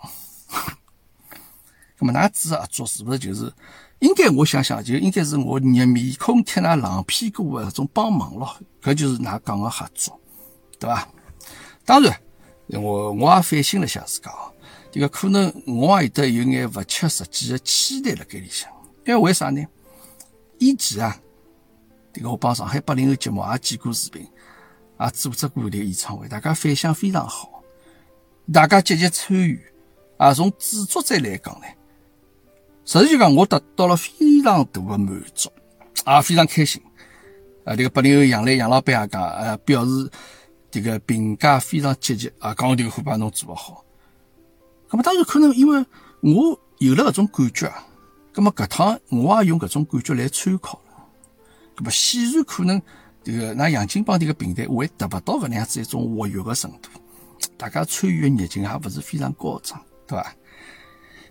[1.97, 3.51] 那么㑚指合作是不是就是？
[3.99, 10.19] 应该我想想，就应该是我捏面孔贴那冷屁股的种帮忙咯，搿就是㑚讲的合作，
[10.77, 11.07] 对伐？
[11.85, 12.13] 当然，
[12.67, 14.51] 我我也反省了一下自家哦，
[14.91, 18.69] 这个可能我也有得有眼勿切实际的期待辣盖里向，
[19.05, 19.65] 因为为啥呢？
[20.59, 21.17] 以前啊，
[22.13, 24.27] 这个我帮上海八零后节目也剪过视频，
[24.99, 27.54] 也组织过这个演唱会，大家反响非常好，
[28.53, 29.59] 大家积极参与，
[30.17, 31.65] 啊，从制作者来讲呢。
[32.85, 34.11] 实际讲，我得到了非
[34.43, 35.49] 常大的满足，
[36.03, 36.81] 啊，非常开心。
[37.63, 40.11] 啊，这个八零后杨磊杨老板也讲，呃，表示
[40.69, 43.83] 这个评价非常积极，啊，讲这个伙伴侬做得好。
[44.91, 45.83] 那么当然可能因为
[46.21, 47.87] 我有了搿种感觉啊，
[48.35, 51.03] 那么搿趟我也用搿种感觉来参考了。
[51.75, 52.79] 那么显然可能
[53.23, 56.89] 这个那杨金帮这个平台会达不到搿能样子一种活跃的程度，
[57.57, 60.35] 大家参与的热情还不是非常高涨，对吧？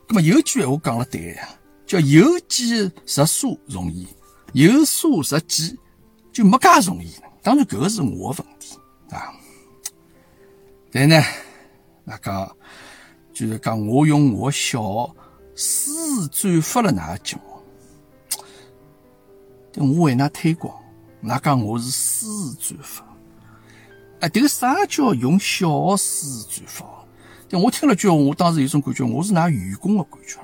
[0.08, 1.48] 那么有句闲话讲了对呀，
[1.86, 4.06] 叫有计实数容易，
[4.52, 5.78] 有数实计
[6.32, 7.10] 就没介容易。
[7.42, 8.78] 当然，搿个是我的问题
[9.10, 9.32] 啊。
[10.90, 11.22] 但呢，
[12.04, 12.56] 那讲
[13.32, 15.14] 就是讲我用我小
[15.54, 17.36] 私转发了哪个节
[19.76, 20.74] 目，我为㑚推广，
[21.22, 23.04] 㑚讲我是私转发。
[24.24, 26.86] 哎，这个啥叫用小私转发？
[27.62, 30.40] 我听了句话，我当时有种感觉，我是拿员工的感觉，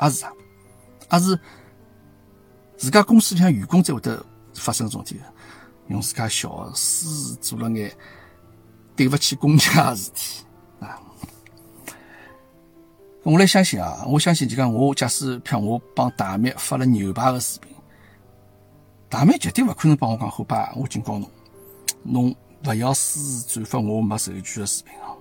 [0.00, 0.32] 也是啥？
[1.10, 1.36] 也是
[2.76, 5.20] 自家公司里向员工才会得发生这种体，
[5.88, 7.92] 用自家小私做了眼
[8.94, 10.44] 对不起公家的事体
[10.78, 11.02] 啊！
[13.24, 17.74] 我来相信啊，我相信就讲我假使譬如我帮大灭发了牛排的视频，
[19.08, 20.72] 大灭绝对不可能帮我讲好吧？
[20.76, 21.28] 我警告侬，
[22.02, 22.34] 侬
[22.64, 25.16] 勿要私自转发我没授权的视频啊！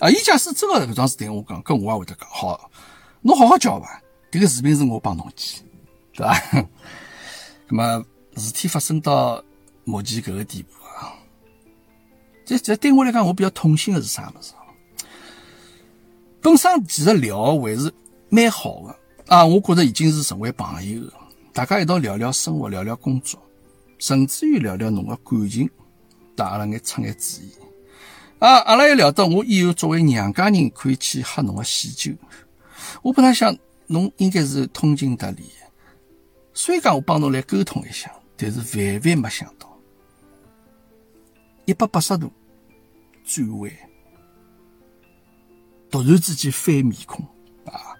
[0.00, 0.10] 啊！
[0.10, 2.70] 伊假使真个搿桩事体，我讲，搿我也会得讲好，
[3.20, 4.02] 侬好好教伐？
[4.30, 5.64] 迭个视频是我帮侬剪，
[6.12, 6.68] 对伐？
[7.68, 8.04] 那么
[8.36, 9.42] 事体发生到
[9.84, 11.14] 目前搿个地步啊，
[12.44, 14.52] 这这对我来讲，我比较痛心的是啥物事？
[16.40, 17.92] 本身其实聊还是
[18.28, 21.12] 蛮好的啊，我觉着已经是成为朋友了，
[21.52, 23.40] 大家一道聊聊生活，聊聊工作，
[23.98, 25.68] 甚至于聊聊侬个感情，
[26.38, 27.50] 打阿拉眼出眼主意。
[28.38, 32.12] 啊，阿拉也聊到我以后作为娘家人可以去喝侬个喜酒。
[33.02, 33.56] 我本来想
[33.88, 35.66] 侬应该是通情达理的，
[36.54, 39.76] 所以讲我帮侬来沟通一下，但是万万没想到，
[41.64, 42.32] 一百八十度
[43.24, 43.70] 转弯，
[45.90, 47.26] 突然之间翻面孔
[47.66, 47.98] 啊！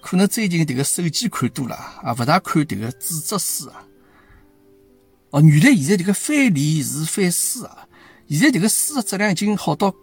[0.00, 3.86] 可能最近这个手机看多了啊，不大看这个纸质书啊。
[5.32, 7.88] 哦，原来现在这个翻脸是翻书啊！
[8.28, 9.94] 现在这个书的质量已经好到，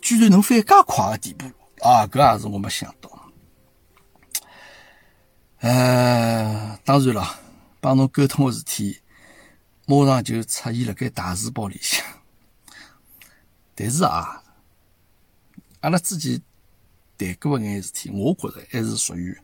[0.00, 1.44] 居然能翻介快的地步
[1.86, 2.06] 啊！
[2.06, 3.30] 搿也是我没想到。
[5.58, 7.38] 呃，当然了，
[7.82, 8.98] 帮侬沟通的事体，
[9.86, 12.02] 马上就出现了该大字报里向。
[13.74, 14.42] 但是啊，
[15.80, 16.40] 阿拉之前
[17.18, 19.36] 谈过眼事体，我觉着还是属于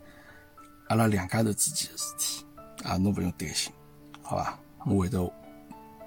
[0.88, 2.46] 阿拉两家头之间的事体
[2.82, 3.70] 啊，侬不用担心，
[4.22, 4.58] 好吧？
[4.86, 5.32] 我会得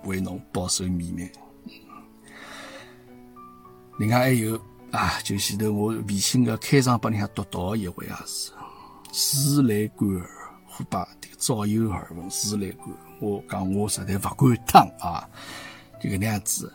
[0.04, 1.30] 为侬保守秘密。
[3.98, 4.60] 另外还有
[4.92, 8.52] 啊，就前头我微信个开场白里向读到一位啊是
[9.12, 10.30] 自来管儿
[10.66, 12.90] 虎爸这个早有耳闻自来管，
[13.22, 15.28] 我讲我实在勿敢当啊，
[16.02, 16.74] 就搿能样子。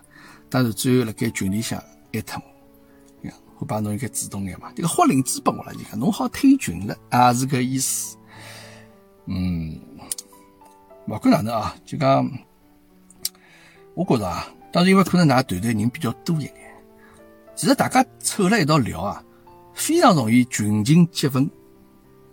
[0.49, 1.79] 当然最后辣盖群里向
[2.13, 2.41] 艾特
[3.23, 8.17] 我，虎爸侬应该主动眼嘛，这个豁领子拨我了，就讲侬好退群了啊，是搿意思。
[9.27, 9.79] 嗯，
[11.11, 12.31] 勿管哪能啊，就讲
[13.95, 16.55] 我觉着啊，当然因为可能㑚团队人比较多一点。
[17.57, 19.23] 其实大家凑了一道聊啊，
[19.75, 21.51] 非常容易群情激愤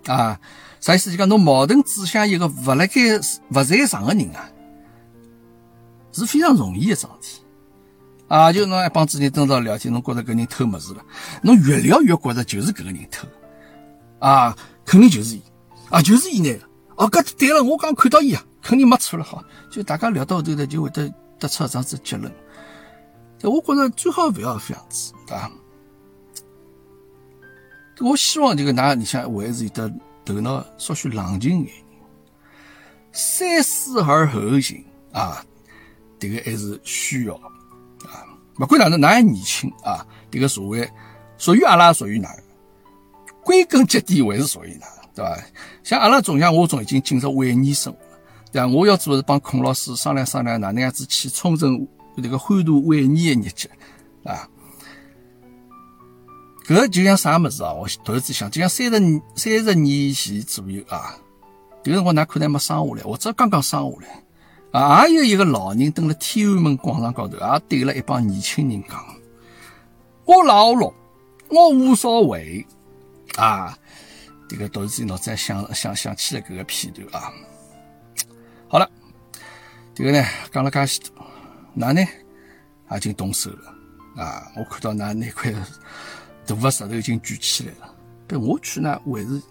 [0.05, 0.39] 啊，
[0.79, 1.09] 啥意思？
[1.09, 3.01] 就讲侬矛盾指向一个勿辣盖
[3.49, 4.47] 勿在场个人啊，
[6.11, 7.43] 是非常容易个桩事体。
[8.27, 11.03] 啊，就侬一帮子人蹲到聊天，侬觉着搿人偷物事了，
[11.41, 13.27] 侬越聊越觉着就是搿个人偷，
[14.19, 15.41] 啊，肯定就是伊，
[15.89, 16.66] 啊，就是伊拿个，
[16.97, 21.07] 哦，搿对了，我刚看到伊啊，肯定没错了，好，就大家聊到后头呢，就会得
[21.39, 22.31] 得出这样子结论。
[23.39, 25.51] 但我觉着最好勿要这样子，啊。
[27.99, 29.91] 我希望这个㑚里向还是有得
[30.23, 31.71] 头脑稍许冷静眼，
[33.11, 35.43] 三思而后行啊，
[36.19, 38.25] 这个还是需要啊。
[38.55, 40.87] 不管哪能，㑚还年轻啊，这个社会
[41.37, 42.29] 属于阿拉，属于㑚，
[43.43, 44.83] 归根结底还是属于㑚，
[45.17, 45.35] 对吧？
[45.83, 48.19] 像阿拉总像我总已经进入晚年生活了，
[48.51, 48.67] 对吧？
[48.67, 51.65] 我要做是帮孔老师商量商量，哪能样子去充实
[52.21, 53.67] 这个欢度晚年的日节
[54.23, 54.47] 啊。
[56.67, 57.73] 搿就像啥物事啊？
[57.73, 61.17] 我突然之想，就像三十、三十年前左右啊，
[61.83, 69.03] 迭个辰光㑚可能没生下来，或者刚刚生下来啊，也有一个老人蹲辣天安门广场高头，也对了一帮年轻人讲
[70.25, 70.93] ：“我老了，
[71.49, 72.63] 我无所谓
[73.35, 73.75] 啊。”
[74.49, 77.31] 迭个突然之间脑子想想想起了搿个片段啊。
[78.67, 78.89] 好了，
[79.95, 81.25] 迭个呢讲了介许多，
[81.77, 82.01] 㑚呢
[82.95, 84.51] 已经动手了啊！
[84.55, 85.53] 我看到㑚那块。
[86.45, 87.93] 大个石头已经举起来了，
[88.25, 89.41] 但我去呢，还是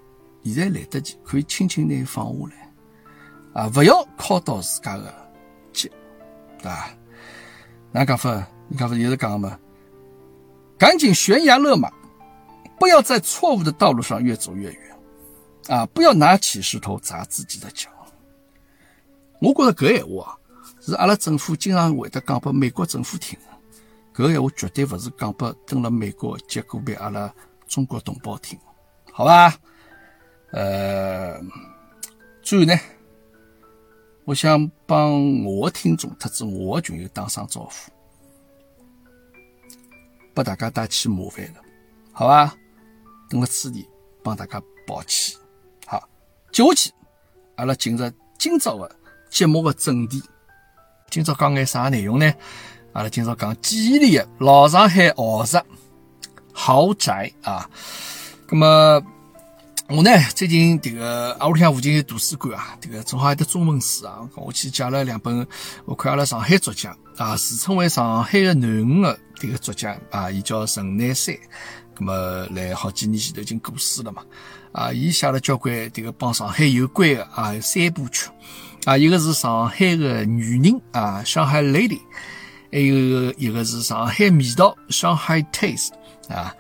[0.42, 2.46] 现在来得及，可以轻轻的放下
[3.52, 5.12] 来，啊，不要靠到自家的
[5.74, 5.90] 脚，
[6.56, 6.88] 对吧？
[7.92, 8.42] 哪讲法？
[8.68, 9.58] 你讲法也是讲嘛，
[10.78, 11.92] 赶紧悬崖勒马，
[12.78, 14.96] 不要在错误的道路上越走越远，
[15.68, 17.90] 啊，不要拿起石头砸自己的脚。
[19.40, 20.38] 我觉得搿闲话啊，
[20.80, 23.38] 是阿拉政府经常会得讲拨美国政府听。
[24.14, 27.32] 搿个闲话绝对勿是讲拨蹲辣美国结果俾阿拉
[27.66, 28.58] 中国同胞听，
[29.12, 29.54] 好吧？
[30.52, 31.38] 呃，
[32.40, 32.74] 最后呢，
[34.24, 37.90] 我想帮我的听众特指我的群友打声招呼，
[40.32, 41.60] 拨大家带去麻烦了，
[42.12, 42.56] 好吧？
[43.28, 43.88] 等了此地
[44.22, 45.36] 帮大家抱歉。
[45.86, 46.08] 好，
[46.52, 46.90] 接下去
[47.56, 48.96] 阿拉进入今朝的
[49.30, 50.22] 节目的正题，
[51.10, 52.32] 今朝讲眼啥内容呢？
[52.92, 55.64] 阿拉今朝讲记忆里的老上海豪宅。
[56.58, 57.68] 豪宅啊，
[58.48, 59.02] 那么
[59.88, 65.46] 我呢最近这个阿屋里向附近有图书馆啊，这个正好有得中文书啊，我去借了两本，
[65.84, 71.36] 我看阿拉上海作家啊，自称为上海的囡恩的这个作家啊，伊叫陈乃山，
[71.98, 74.24] 那么来好几年前头已经过世了嘛，
[74.72, 78.28] 啊，伊写了交关这个帮上海有关的啊三部曲
[78.84, 82.00] 啊，一个是上海的女人啊，上海 lady。
[82.72, 85.92] 还有一个是上海味道，上海 taste
[86.28, 86.54] 啊，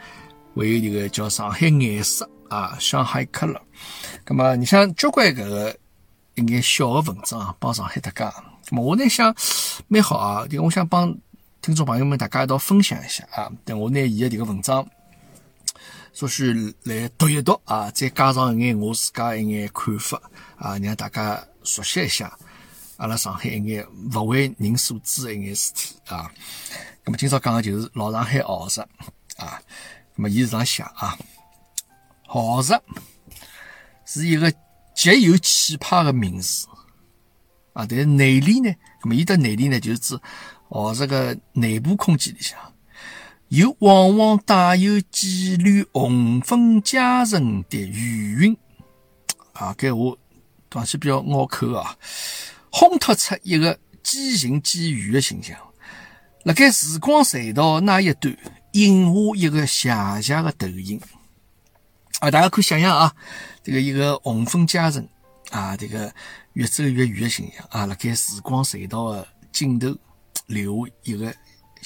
[0.54, 3.60] 还有一个叫上海颜色啊，上海 color。
[4.24, 5.76] 那么你像交关搿个
[6.36, 8.24] 一眼小的文章，帮上海搭界。
[8.70, 9.34] 那么我呢想
[9.88, 11.14] 蛮好啊，迭个我想帮
[11.60, 13.50] 听众朋友们大家一道分享一下啊。
[13.64, 14.86] 等我拿伊的迭个文章，
[16.16, 20.18] 说是来读一读啊，再加上一眼我自家一眼看法
[20.56, 22.34] 啊，让大家熟悉一下。
[22.96, 26.32] 阿拉上海一眼勿为人所知的一眼事体啊，
[27.04, 28.82] 那么今朝讲的就是老上海豪宅
[29.36, 29.60] 啊，
[30.14, 31.18] 那么伊是这样写啊，
[32.26, 32.80] 豪宅
[34.06, 34.50] 是一个
[34.94, 36.66] 极有气派的名字
[37.74, 40.18] 啊，但是内里呢，那么伊的内里呢，就是指
[40.70, 42.58] 豪宅个内部空间里向，
[43.48, 48.56] 又往往带有几缕红粉佳人的余韵
[49.52, 50.18] 啊，搿话
[50.70, 51.96] 讲起比较拗口啊。
[52.72, 55.56] 烘托出一个奇形奇鱼的形象，
[56.42, 58.36] 辣盖时光隧道那一端
[58.72, 61.00] 印下一个斜斜的投影。
[62.20, 63.14] 啊，大家可以想象啊，
[63.62, 65.08] 这个一个红粉佳人
[65.50, 66.12] 啊，这个
[66.54, 69.96] 越走越远的形象啊，辣盖时光隧道的尽头
[70.46, 71.34] 留下一个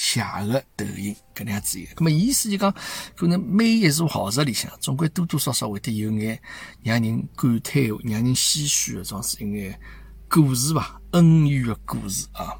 [0.02, 1.92] 斜的投影，搿能样子一个。
[1.98, 2.74] 那么意思就讲，
[3.14, 6.40] 可能每一座豪宅里向，总归多多少少会得有眼
[6.82, 9.78] 让人感叹、让人唏嘘的，装是一眼。
[10.26, 12.56] 故事吧，恩怨的故事啊。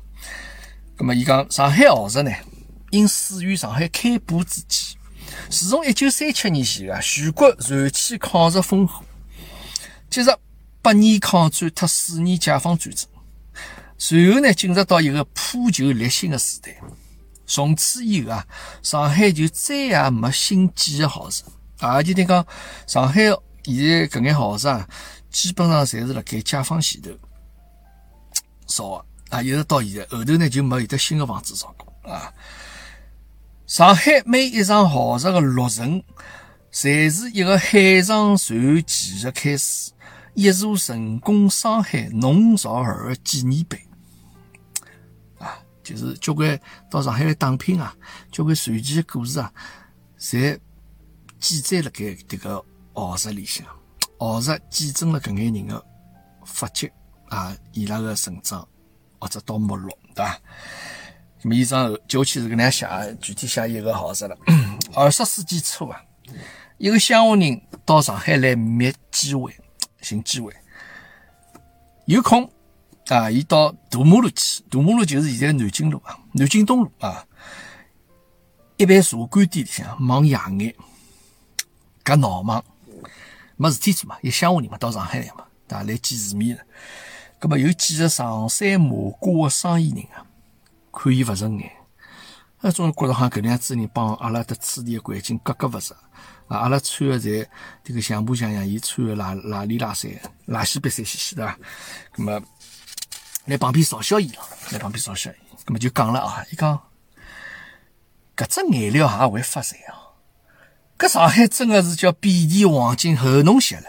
[0.98, 2.30] 那么，伊讲上海豪宅呢，
[2.90, 4.96] 因始于上海开埠之际，
[5.48, 9.02] 自从一九三七年前啊，全国燃起抗日烽火，
[10.10, 10.38] 接着
[10.82, 13.08] 八年抗战和四年解放战争，
[13.96, 16.76] 随后呢，进入到一个破旧立新的时代。
[17.50, 18.46] 从此以后啊，
[18.80, 21.42] 上海就再也没新建的豪宅
[21.80, 22.00] 啊。
[22.00, 22.46] 就听讲，
[22.86, 23.22] 上海
[23.64, 24.88] 现在搿眼豪宅啊
[25.30, 27.10] 基本上侪是辣盖解放前头。
[28.66, 32.32] 造的啊，一直到现在，后头呢就没有得新的房子造过啊。
[33.66, 36.00] 上海每一幢豪宅的落成，
[36.72, 39.90] 侪是一个海上传奇的开始。
[40.34, 43.84] 一座成功上海农造儿纪念碑。
[45.82, 46.58] 就是交关
[46.90, 47.94] 到上海来打拼啊，
[48.30, 49.52] 交关传奇的故事啊，
[50.18, 50.58] 侪
[51.38, 52.64] 记载了盖迭个
[52.94, 53.66] 豪石里向，
[54.18, 55.84] 豪石见证了搿眼人的
[56.44, 56.90] 发迹
[57.28, 58.66] 啊，伊拉个成长
[59.18, 60.40] 或者到没落，对伐？
[61.42, 64.36] 那么，以上就去是搿能样写，具体写一个豪石了。
[64.94, 65.98] 二十世纪初啊，
[66.76, 69.54] 一个乡下人到上海来觅机会，
[70.02, 70.54] 寻机会，
[72.04, 72.46] 有空
[73.10, 74.62] 啊，伊到大马路去。
[74.70, 77.26] 大马路就是现在南京路啊，南京东路啊。
[78.76, 80.74] 一般茶馆店里向忙夜眼，
[82.04, 82.64] 搿闹忙，
[83.56, 84.16] 没事体做嘛。
[84.22, 86.64] 一乡下人嘛，到上海来嘛，对来见世面的。
[87.40, 90.24] 葛么有几个上山马瓜的生意人啊，
[90.92, 91.70] 看伊勿顺眼，
[92.62, 95.78] 啊，总觉着好像搿能样子人帮阿拉的处理的环境格格勿入
[96.46, 96.60] 啊。
[96.60, 97.46] 阿拉穿的侪
[97.84, 101.58] 迭个像模像样，伊穿的邋邋里邋遢，垃西白三兮兮，对伐？
[102.12, 102.42] 葛么
[103.46, 106.80] 来旁边嘲笑伊了，来旁边嘲笑伊，葛么就讲了啊，伊讲
[108.36, 110.16] 搿只颜料也会发财啊！
[110.98, 113.84] 搿上海真的是叫遍地黄金厚侬些了。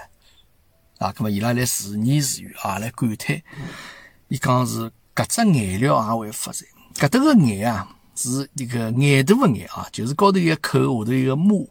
[0.97, 3.41] 啊，咁么伊拉来自言自语啊，来感叹，
[4.27, 6.65] 伊讲是搿只颜料也会发财。
[6.95, 11.69] 搿搭个颜啊，是一个眼度个眼啊，就是高头一个口，下头一个木，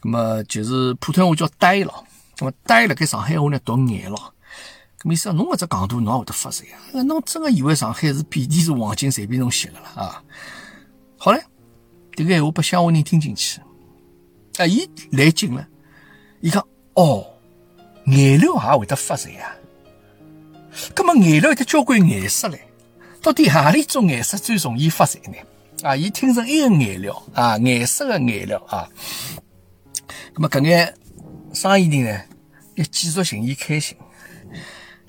[0.00, 2.06] 咁么就是普通话叫呆咯。
[2.36, 4.34] 咁么呆了，搿上海话呢读眼咯。
[5.02, 7.02] 咁意思啊侬搿只戆度侬也会得发财啊？
[7.02, 10.22] 侬真个以为上海是遍地是黄金，随便侬吸个啦啊？
[11.16, 11.42] 好嘞，
[12.16, 13.60] 迭个闲话拨乡下人听进去，
[14.56, 15.66] 啊，伊来劲了，
[16.40, 17.26] 伊讲哦。
[18.06, 19.54] 颜料也会得发财呀？
[20.94, 22.58] 咁么颜料有得交关颜色嘞，
[23.20, 25.36] 到底何里种颜色最容易发财呢？
[25.82, 28.88] 啊，伊听成一个颜料啊，颜色个颜料啊。
[30.34, 30.94] 咁么搿眼
[31.52, 32.24] 生意人呢，
[32.76, 33.94] 要继续寻伊开心，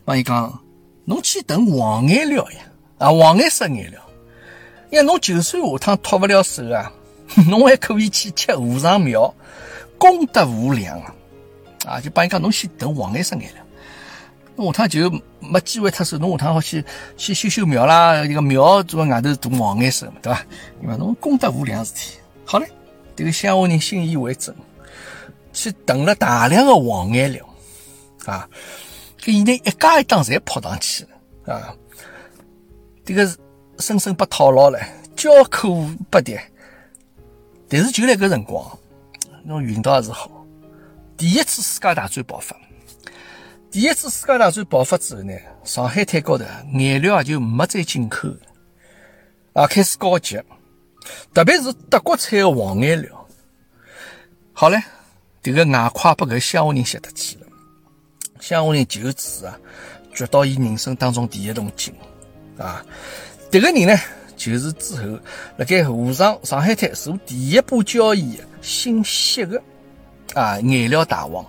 [0.10, 0.60] 帮伊讲，
[1.06, 2.58] 侬去囤黄颜料呀，
[2.98, 4.02] 啊，黄颜色颜料，
[4.90, 6.92] 因为，侬就算下趟脱勿了手啊，
[7.48, 9.32] 侬还可以去贴和尚庙，
[10.00, 11.14] 功德无量啊。
[11.86, 13.64] 啊，就帮伊讲，侬先囤黄颜色颜料，
[14.56, 16.18] 侬下趟就没机会脱手。
[16.18, 16.84] 侬下趟好去
[17.16, 20.44] 去修修庙啦，一个庙做外头涂黄颜色嘛，对伐？
[20.82, 22.18] 因为侬功德无量事体。
[22.46, 22.68] 好嘞，
[23.16, 24.56] 这个乡下人信以为真，
[25.54, 27.48] 去囤了大量的黄颜料
[28.26, 28.50] 啊，
[29.22, 31.76] 现在一家一档侪扑上去了啊，
[33.04, 33.26] 这个
[33.80, 34.80] 生生被套牢了，
[35.16, 36.40] 叫苦不迭。
[37.68, 38.80] 但是就辣搿辰光，
[39.44, 40.46] 侬运道还是好。
[41.16, 42.56] 第一次世界大战爆发，
[43.70, 48.28] 第一次世界大战爆发之后呢，上海滩高头颜料啊就没再进口，
[49.54, 50.42] 啊开始高级，
[51.34, 53.28] 特别是德国产的黄颜料。
[54.54, 54.82] 好嘞，
[55.44, 57.38] 这个外快把搿乡下人吸得去
[58.40, 59.60] 乡下人就此啊
[60.14, 61.94] 掘到伊人生当中第一桶金
[62.58, 62.84] 啊！
[63.52, 63.98] 这个人呢，
[64.36, 65.20] 就是之后
[65.58, 69.62] 辣盖沪上上海滩做第一把交椅姓谢的。
[70.36, 71.44] 啊，颜料大王。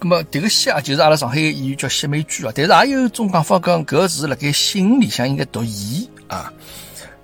[0.00, 2.52] 那么，迭个谢啊，就是阿拉上海个演员叫谢美娟啊。
[2.54, 6.52] 但是也有一种讲法讲，搿个字辣盖姓里向应该读伊啊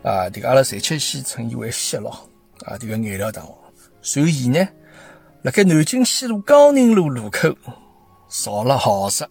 [0.03, 0.29] 啊。
[0.29, 2.29] 这个阿拉暂且先称伊为谢咯
[2.67, 2.77] 啊。
[2.77, 3.55] 这个颜料大王，
[4.03, 4.69] 随后伊呢，
[5.43, 7.57] 辣盖南京西路江宁路路口
[8.33, 9.29] 造了好事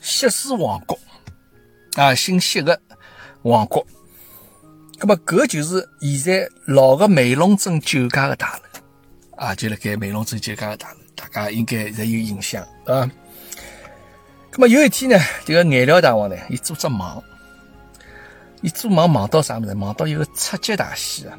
[0.00, 0.96] 谢氏王国
[1.96, 2.80] 啊，姓谢的
[3.42, 3.84] 王国。
[5.00, 8.62] 那么，搿就是现在老个梅龙镇酒家的大楼。
[9.36, 13.10] 啊，就辣盖梅龙镇酒家的大楼，大家应该侪有印象啊。
[14.52, 17.20] 咁么有一天呢，这个颜料大王呢，伊做只梦，
[18.62, 19.74] 伊做梦梦到啥物事？
[19.74, 21.36] 梦到一个出吉大戏啊，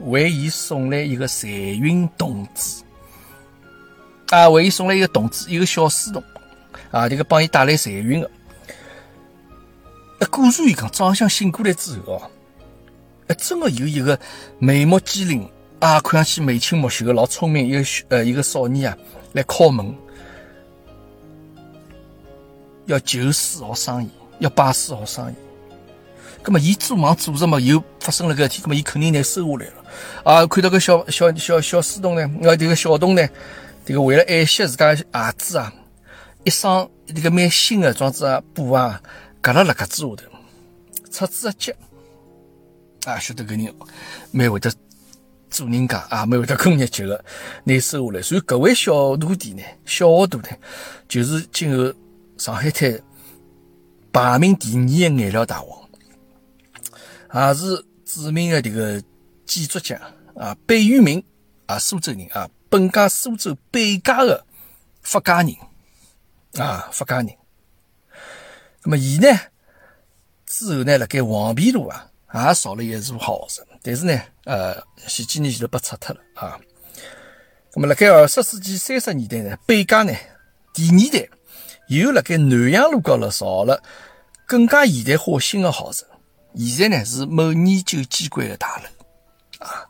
[0.00, 2.83] 为伊送来一个财运童子
[4.30, 6.22] 啊，为伊送来一个童子，一个小书童
[6.90, 8.30] 啊，这个帮伊带来财运的。
[10.18, 12.30] 啊，果然伊讲早上醒过来之后哦，
[13.28, 14.18] 哎，真的有一个
[14.58, 15.48] 眉目机灵。
[15.80, 18.96] 啊，看上去眉清目秀的，老聪明一个呃一个少年啊，
[19.32, 19.94] 来敲门，
[22.86, 24.08] 要求丝毫生意，
[24.38, 25.34] 要拜丝毫生意。
[26.42, 29.84] 那么，伊做梦做着嘛，又发生了个事体，那么伊肯定拿收下来了。
[30.24, 33.28] 啊，看到个小小小小书童呢，啊，这个小童呢，
[33.84, 35.04] 这个为了爱惜自家鞋
[35.36, 35.72] 子啊，
[36.44, 39.02] 一双这个蛮新的装子布啊，
[39.42, 40.16] 夹了肋格子下头，
[41.10, 41.76] 插子一接，
[43.04, 43.74] 啊，晓得个人
[44.30, 44.72] 蛮会得。
[45.50, 47.24] 做人家啊，蛮会得工业级的，
[47.62, 48.22] 拿收下来。
[48.22, 50.48] 所以各位小徒弟呢，小学徒呢，
[51.06, 51.94] 就是今后
[52.36, 53.00] 上海滩
[54.10, 59.00] 排名第二的颜料大王，也是著名的这个
[59.46, 59.96] 建筑家
[60.34, 61.22] 啊，贝聿铭
[61.66, 64.44] 啊，苏州人啊，本家苏州北家的
[65.02, 65.54] 发家人
[66.54, 67.28] 啊，法家人。
[68.82, 69.26] 那么伊呢，
[70.46, 74.74] 之后呢，辣盖黄皮路啊，也造了一座豪宅，但是呢，呃，
[75.06, 76.60] 前几年前头被拆脱了啊。
[77.74, 80.12] 那么辣盖二十世纪三十年代呢，北家呢，
[80.72, 81.28] 第二代
[81.88, 83.82] 又辣盖南阳路高头造了
[84.46, 86.04] 更加现代化新的豪宅，
[86.56, 88.84] 现在呢是某研究机关的大楼
[89.66, 89.86] 啊。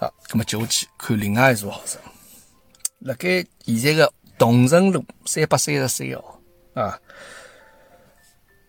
[0.00, 1.98] 好，那么就去看另外一座豪宅，
[3.00, 6.40] 辣盖现在的同城路三百三十三号
[6.72, 6.98] 啊。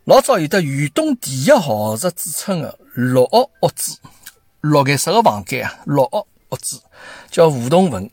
[0.03, 3.97] 老早有得豫东第一豪宅之称的绿屋屋子，
[4.59, 6.81] 绿颜色的房间啊，绿屋屋子
[7.29, 8.11] 叫吴同文。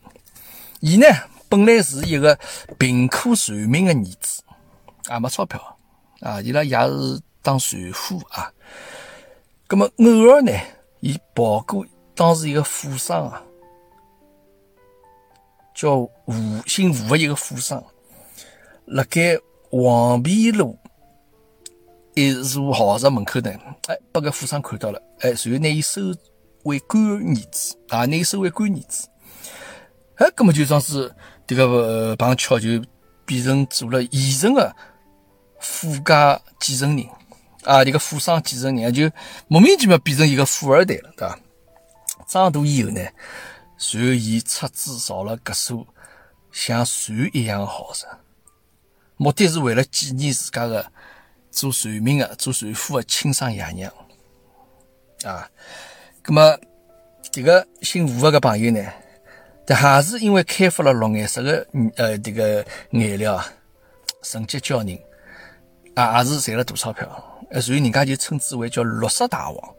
[0.79, 1.05] 伊呢
[1.49, 2.39] 本来是一个
[2.77, 4.41] 贫苦船民的儿子，
[5.09, 5.77] 也没钞票
[6.21, 8.49] 啊，伊拉也是当船夫啊。
[9.67, 10.53] 那么偶尔呢，
[11.01, 11.85] 伊跑过
[12.19, 13.41] 当时一个富商啊，
[15.73, 16.11] 叫吴
[16.67, 17.81] 姓吴的一个富商，
[18.87, 19.37] 辣盖
[19.71, 20.77] 黄陂路。
[22.15, 23.51] 一座豪宅门口呢，
[23.87, 26.01] 哎，被个富商看到了，哎，随后拿伊收
[26.63, 29.07] 为干儿子啊，拿伊收为干儿子，
[30.15, 31.09] 哎，根本就算是
[31.47, 32.67] 这个碰巧就
[33.25, 34.75] 变成做了现成的
[35.61, 37.07] 富家继承人
[37.63, 39.09] 啊，这个富商继承人就
[39.47, 41.39] 莫名其妙变成一个富二代了，对吧？
[42.29, 43.01] 长大以后呢，
[43.77, 45.87] 随后伊出资造了搿艘
[46.51, 48.07] 像船一样的豪宅，
[49.17, 50.91] 目的是为了纪念自家的。
[51.51, 53.91] 做船民的、做船夫的亲生爷娘
[55.23, 55.49] 啊，
[56.27, 56.55] 那么
[57.31, 58.85] 这个姓吴的个朋友呢，
[59.65, 63.51] 但还是因为开发了绿颜色的呃这个颜料啊，
[64.21, 64.97] 成绩骄人。
[65.95, 67.07] 啊，也是赚了大钞票，
[67.59, 69.75] 所以人家就称之为叫绿色大王。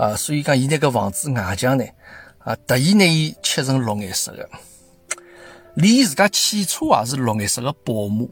[0.00, 0.16] 啊。
[0.16, 1.84] 所以讲，伊那个房子外墙呢
[2.38, 4.48] 啊，特意拿伊漆成绿颜色的，
[5.74, 8.24] 连伊自家汽车也是绿颜色的宝马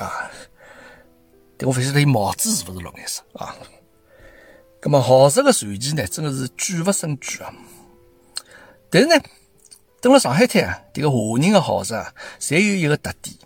[0.00, 0.30] 啊。
[1.56, 3.54] 但我发现他帽子是不是绿颜色啊？
[4.82, 7.52] 那么豪宅的传奇呢，真的是举不胜举啊！
[8.88, 9.14] 但是呢，
[10.00, 13.36] 等了上海滩啊，这个华人的豪宅啊，侪有一个特点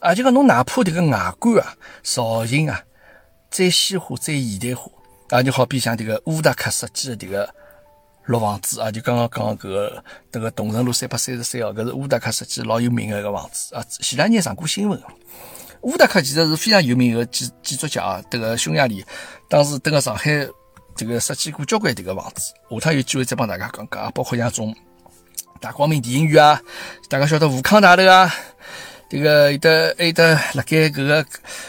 [0.00, 2.84] 啊，就讲侬哪怕这个外观啊、造型啊，
[3.50, 4.88] 再西化、再现代化
[5.28, 7.48] 啊，就好比像这个乌达克设计的这个
[8.26, 15.00] 绿房子啊，就刚刚讲搿个这个东城路三百三十三号，搿是乌达克设计老有名的一个房子啊，前两年上过新闻。
[15.82, 19.04] 乌达克其实是非常有名的建建筑家啊，这个匈牙利，
[19.48, 20.46] 当时登个上海
[20.96, 24.74] 这个设计过交关这个房子，下趟有机会再帮大家讲讲，包括像种
[25.60, 26.60] 大光明电影院啊，
[27.08, 28.34] 大家晓得武康大楼啊，
[29.08, 31.24] 这个有的有的辣盖搿个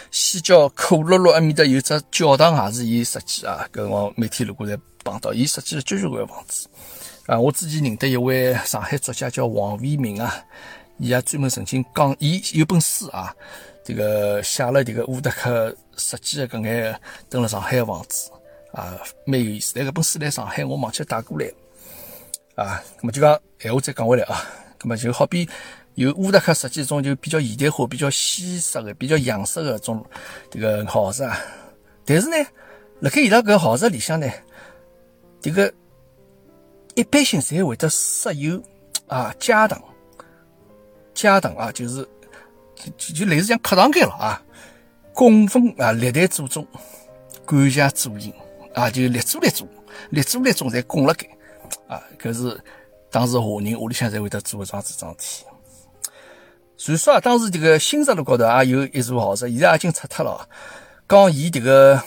[0.09, 6.67] 西郊可乐路埃面搭有只教堂，也是伊设计啊，搿辰光每天路过侪碰到，伊设计了交关个房子
[7.27, 7.39] 啊。
[7.39, 10.43] 我之前认得一位上海作家叫王维明啊，
[10.97, 13.35] 伊也专门曾经讲，伊有本书啊。
[13.85, 18.31] 这个写了这个乌德克设计的搿眼登了上海的房子
[18.73, 19.73] 啊，蛮有意思。
[19.75, 21.47] 但搿本书来上海，我忘记带过来
[22.55, 22.83] 啊。
[22.99, 24.43] 那么就讲闲话再讲回来啊，
[24.81, 25.47] 那么就好比
[25.97, 30.05] 有乌达克设计一种就比较现代化、比较西式的、比较洋式的种
[30.49, 31.37] 这个豪宅啊。
[32.05, 32.37] 但是呢，
[33.01, 34.27] 辣盖伊拉搿豪宅里向呢，
[35.41, 35.73] 这个
[36.95, 38.61] 一般性侪会得设有
[39.07, 39.81] 啊家堂，
[41.13, 42.07] 家堂啊就是。
[42.95, 44.39] 就就类似像客堂间了啊，
[45.11, 46.63] 供奉啊历代祖宗，
[47.43, 48.31] 管家祖荫
[48.75, 49.67] 啊，就立柱立柱，
[50.11, 51.27] 立柱立柱侪供了盖
[51.87, 51.99] 啊。
[52.21, 52.55] 搿是
[53.09, 55.46] 当时华人屋里向侪会得做桩子桩事体。
[56.77, 60.47] 传说啊，当时这个新石路高头也有一座豪宅，现在已经拆脱了。
[61.09, 62.01] 讲伊这个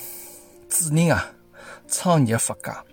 [0.68, 1.33] 主人啊，
[1.89, 2.85] 创业发家，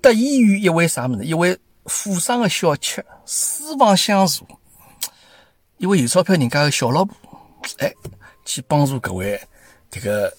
[0.00, 1.24] 得益于一位啥么子？
[1.24, 4.46] 一位富商的小妾，私房相助。
[5.76, 7.14] 一位有钞票人家的小老婆，
[7.78, 7.92] 哎，
[8.46, 9.38] 去帮助各位
[9.90, 10.32] 这个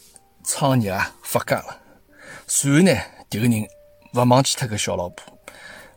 [0.44, 1.80] 创业啊发家了。
[2.48, 2.92] 随后呢，
[3.30, 3.62] 这个人
[4.14, 5.38] 勿忘记他个小老婆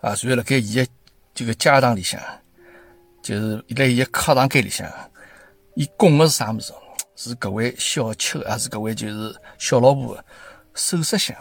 [0.02, 0.86] 啊，随后辣盖伊的
[1.34, 2.20] 这个家当里向，
[3.22, 4.90] 就是辣伊的客堂间里向，
[5.74, 6.72] 伊供的是啥物事？
[7.16, 10.24] 是各位小妾，还是各位就是小老婆的
[10.74, 11.36] 首饰箱？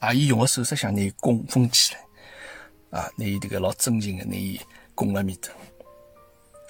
[0.00, 4.60] 啊，伊用个首饰箱，拿伊供奉起来啊，拿伊这个老尊敬的，拿伊
[4.94, 5.48] 供辣面搭。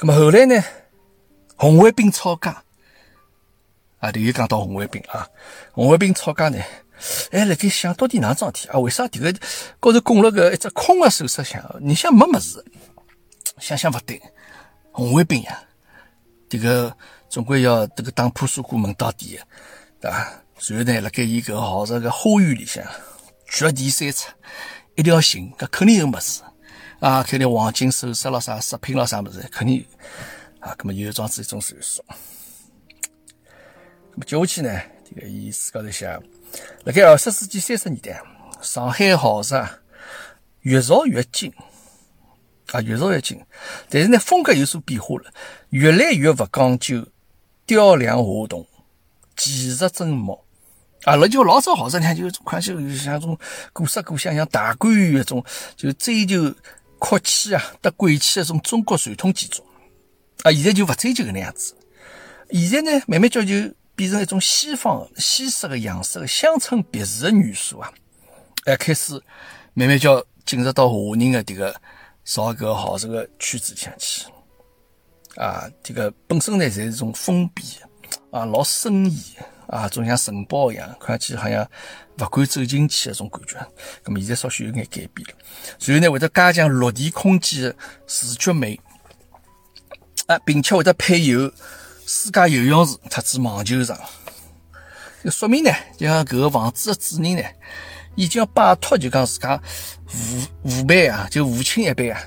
[0.00, 0.62] 那么后来呢？
[1.56, 2.62] 红卫兵抄家
[4.00, 5.26] 啊，又讲到红卫兵啊，
[5.72, 6.58] 红卫兵抄家呢，
[7.30, 8.78] 哎，辣盖想到底哪桩事体啊？
[8.78, 9.32] 为啥迭个
[9.80, 11.64] 高头供了个一只空个首饰箱？
[11.80, 12.62] 你想没么子？
[13.58, 14.20] 想想不对，
[14.92, 15.62] 红卫兵呀，
[16.48, 16.94] 这个
[17.28, 19.46] 总归要这个打破砂锅问到底的，
[20.00, 20.42] 对吧？
[20.68, 22.84] 然后呢，辣盖伊个豪宅个花园里向，
[23.46, 24.28] 掘地三尺，
[24.94, 26.42] 一定要寻，搿肯定有么子。
[27.00, 29.84] 啊，肯定黄金首饰了啥，饰品了啥么子，肯定
[30.60, 32.04] 啊，咁么有桩子一种传说。
[34.14, 36.06] 咁么接下去呢，这个伊书高头写，
[36.84, 38.22] 辣盖二十世纪三十年代，
[38.62, 39.68] 上海豪宅
[40.60, 41.52] 越造越精，
[42.74, 43.40] 啊，越造越精，
[43.88, 45.32] 但是呢，风格有所变化了，
[45.70, 47.06] 越来越勿讲究
[47.64, 48.66] 雕梁画栋、
[49.36, 50.44] 技术真模。
[51.04, 53.38] 啊，那就老早豪宅呢，就看起像种
[53.72, 55.44] 古色古香，像大观园那种，
[55.76, 56.52] 就追求
[56.98, 59.62] 阔气啊、得贵气那种中国传统建筑。
[60.42, 61.76] 啊，现在就勿追求搿能样子，
[62.50, 63.54] 现在呢，慢慢叫就
[63.94, 67.92] 变成一种西方西式的样式的乡村别墅的元素啊，
[68.64, 69.22] 哎，开始
[69.74, 71.74] 慢慢叫进入到华人的这个
[72.24, 74.24] 朝搿个豪宅的圈子向去。
[75.36, 77.62] 啊，这个本身呢，侪是种封闭
[78.30, 79.14] 啊，老森严。
[79.66, 81.66] 啊，总像城堡一样，看起好像
[82.18, 83.56] 勿敢走进去那种感觉。
[84.04, 85.34] 那么现在稍许有眼改变了。
[85.80, 88.78] 然后呢，会得加强落地空间的视觉美，
[90.26, 91.50] 啊，并且会得配有
[92.04, 93.98] 私家游泳池特子网球场。
[95.30, 97.42] 说明呢，就像搿个房子的主人呢，
[98.16, 99.60] 已经要摆脱就讲自家
[100.06, 102.20] 父父辈啊，就父亲一辈啊，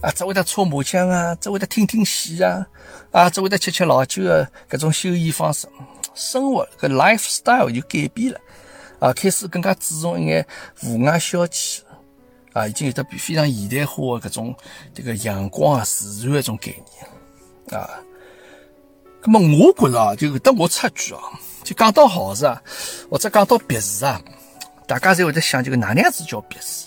[0.00, 2.66] 啊，只会得搓麻将啊，只会得听听戏啊，
[3.12, 5.68] 啊，只会得吃吃老酒的搿种休闲方式。
[6.14, 8.40] 生活个 lifestyle 就改变了，
[8.98, 10.46] 啊，开始更加注重一眼
[10.80, 11.80] 户外消遣，
[12.54, 14.56] 啊，已经有得比非常现代化的搿种
[14.94, 16.72] 这个阳光啊、自然一种概
[17.68, 17.90] 念，啊，
[19.22, 21.20] 那么我觉着啊，就搿搭我插句啊，
[21.62, 22.62] 就讲到豪宅啊，
[23.10, 24.22] 或者讲到别墅啊，
[24.86, 26.86] 大家侪会得想这个哪能样子叫别墅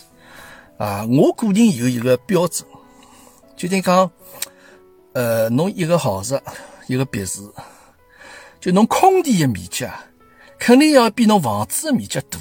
[0.77, 1.05] 啊？
[1.05, 2.65] 我个人有一个标准，
[3.57, 4.09] 就等于讲，
[5.13, 6.41] 呃，侬一个豪宅，
[6.87, 7.53] 一个别墅。
[8.61, 10.05] 就侬空地的面积啊，
[10.57, 12.37] 肯定要比侬房子的面积大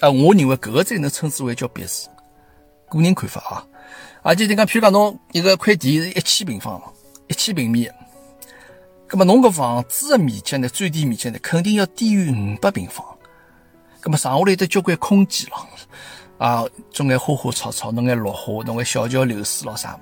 [0.00, 0.10] 啊！
[0.10, 2.10] 我认为搿个才能称之为叫别墅，
[2.90, 3.66] 个人看法啊。
[4.22, 6.80] 而且你讲，譬如讲侬一个块地是一千平方，
[7.28, 7.88] 一千平米，
[9.06, 13.04] 葛么侬个房子的面积呢，最低面积呢，肯定要低于五百平方。
[14.00, 15.68] 葛么剩下来得交关空间了
[16.38, 20.00] 啊，种眼花花草草，弄眼绿化，弄眼小桥流水咯啥物。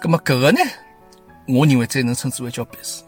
[0.00, 0.60] 葛么搿个呢，
[1.46, 3.04] 我认为才能称之为叫别墅。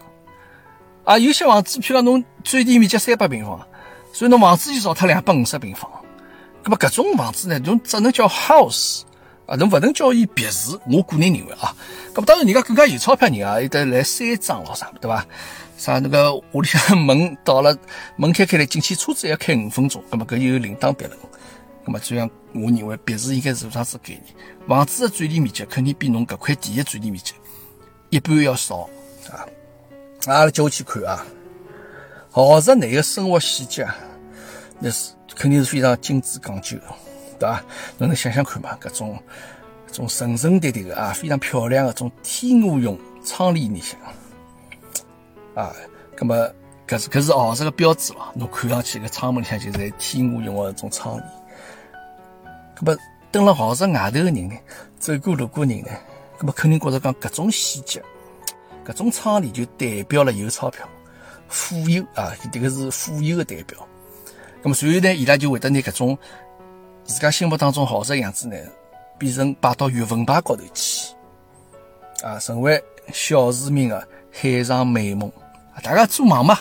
[1.04, 3.60] 啊，有些房子，譬如讲侬最低面积三百平方，
[4.14, 5.90] 所以侬房子就造脱两百五十平方。
[6.64, 9.02] 那么搿种房子呢，侬只能叫 house
[9.44, 10.80] 啊，侬勿能叫伊别墅。
[10.90, 11.76] 我个人认为啊，
[12.14, 15.26] 那么当然人家更加有钞票人啊，有得来三张咯啥，对伐？
[15.80, 17.74] 啥那个屋里向门到了
[18.16, 21.18] 门开开来进去，车子要开五分钟，那么搿就另当别论。
[21.86, 24.22] 那么这样，我认为别墅应该是啥子概念？
[24.68, 27.32] 房子的占地面积肯定比侬搿块地的占地面积
[28.10, 28.80] 一般要少
[29.30, 29.48] 啊。
[30.26, 31.24] 阿拉接下去看啊，
[32.30, 33.88] 豪宅内的生活细节，
[34.80, 36.76] 那是肯定是非常精致讲究，
[37.38, 37.64] 对吧？
[37.96, 38.76] 侬能想想看嘛？
[38.78, 39.18] 搿种
[39.90, 43.98] 种层层叠叠的啊，非常漂亮的种天鹅绒窗帘里向
[45.54, 45.72] 啊，
[46.16, 46.34] 葛么
[46.86, 48.32] 搿是搿是豪宅的标志咯。
[48.34, 51.28] 侬看上去搿窗门里向就是天鹅绒的种窗帘，
[52.76, 52.98] 葛么
[53.32, 54.56] 蹲辣豪宅外头的人呢，
[54.98, 55.88] 走过路过人呢，
[56.38, 58.02] 葛么肯定觉着讲搿种细节。
[58.84, 60.88] 搿种窗帘就代表了有钞票、
[61.48, 63.86] 富有啊，这个是富有的代表。
[64.62, 66.18] 那么随后呢，伊拉就会得拿搿种
[67.04, 68.56] 自家心目当中豪宅样子呢，
[69.18, 71.14] 变成摆到月份牌高头去，
[72.22, 72.82] 啊，成为
[73.12, 75.30] 小市民的海上美梦。
[75.82, 76.58] 大家做梦嘛，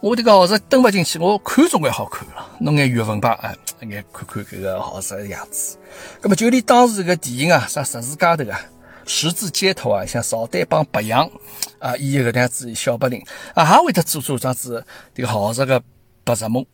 [0.00, 5.76] 我这个豪宅登不进去，我看总归好看了，弄眼月份牌啊，眼看看搿个豪宅的样子。
[6.22, 8.60] 那么就连当时这个电影啊，啥十字街头啊。
[9.04, 11.28] 十字街头啊，像邵丹帮白杨
[11.80, 13.20] 啊，演个搿样子小白领
[13.52, 15.82] 啊，还会得做做样子这个豪宅个
[16.22, 16.64] 白日梦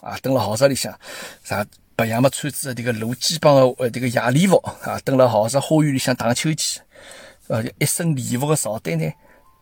[0.00, 0.92] 啊，登了豪宅里向，
[1.44, 6.82] 啥白杨嘛穿着这个露肩膀的呃这个夜礼服啊，登了豪宅花园里向荡秋千，
[7.48, 9.04] 呃一身礼服的邵丹呢，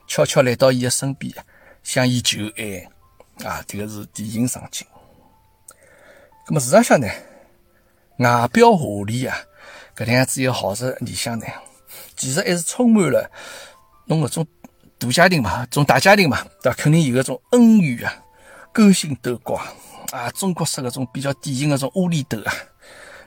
[0.06, 1.32] 悄悄来到伊的身边，
[1.82, 2.88] 向伊求爱
[3.48, 4.86] 啊，这个是电影场景。
[6.48, 7.08] 那么事实上呢，
[8.18, 9.36] 外表华丽啊，
[9.96, 11.46] 搿能样子一个豪宅里向呢。
[12.16, 13.30] 其实还是充满了
[14.06, 14.46] 侬搿种
[14.98, 16.76] 大家庭嘛，种大家庭嘛，对伐？
[16.76, 18.22] 肯定有搿种恩怨啊，
[18.72, 19.60] 勾心斗角
[20.12, 22.52] 啊，中国式搿种比较典型的种窝里斗啊，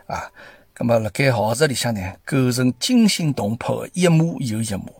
[0.07, 0.31] 啊，
[0.73, 4.98] 葛么辣盖豪宅里向呢，构成惊心动魄的一幕又一幕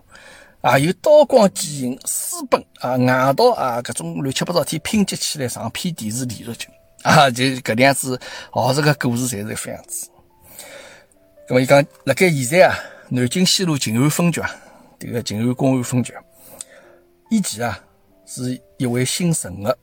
[0.62, 6.68] 啊，有刀光剑影、私奔啊、外逃啊，搿种乱七八糟体拼接起来上篇电视连续剧
[7.04, 8.20] 啊，就搿能样子
[8.52, 10.10] 豪宅个故事侪是搿副样子。
[11.48, 12.76] 葛么伊讲辣盖现在啊。
[13.12, 14.56] 南京西路静安分局啊，
[15.00, 16.14] 这个静安公安分局，
[17.32, 17.80] 以前啊
[18.28, 19.76] 是一位姓陈的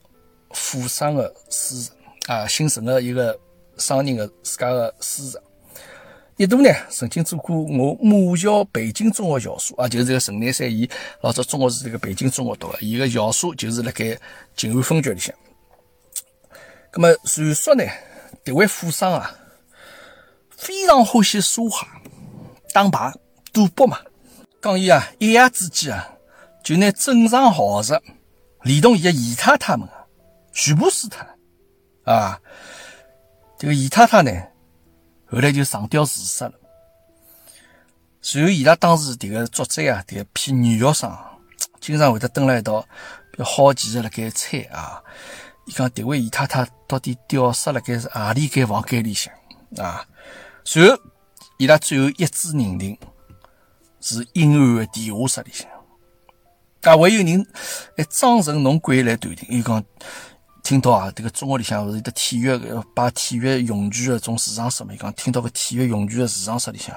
[0.51, 1.91] 富商的私
[2.27, 3.37] 啊，姓陈的一个
[3.77, 5.43] 商人的自家的私人。
[6.37, 10.87] 一度呢，曾经做过我母校北京中学校书啊，就是这个陈南山，伊
[11.21, 14.15] 老早中学是这个北京中学读的，伊个校书就是辣盖
[14.55, 15.33] 静安分局里向。
[16.93, 17.83] 那么传说呢，
[18.43, 19.35] 这位富商啊，
[20.51, 21.87] 非常欢喜梭哈、
[22.71, 23.11] 打牌、
[23.51, 23.97] 赌博嘛。
[24.61, 26.07] 讲伊啊，一夜之间啊，
[26.63, 27.99] 就拿镇上豪宅，
[28.61, 30.05] 连同伊个姨太太们啊，
[30.53, 32.39] 全部输脱了啊。
[33.57, 34.31] 这个姨太太呢？
[35.29, 36.53] 后来就上吊自杀了。
[38.21, 41.15] 随后伊拉当时迭个作者啊，迭个批女学生，
[41.79, 42.81] 经常会得蹲辣一道，
[43.31, 45.01] 比较好奇的辣盖猜啊。
[45.65, 49.33] 伊讲迭位姨太太到底吊死辣盖是何里间房间里向
[49.77, 50.05] 啊？
[50.63, 50.97] 随后
[51.57, 52.97] 伊拉最后一致认定
[53.99, 55.69] 是阴暗的地下室里向。
[56.81, 57.47] 啊，还有人
[57.97, 59.83] 还装成侬鬼来断定，伊讲。
[60.67, 64.93] 听到啊，这个中学里向不是有的体育个摆体育用具的种市场室嘛？
[64.93, 66.93] 伊讲听到个体育用具的市场室里向，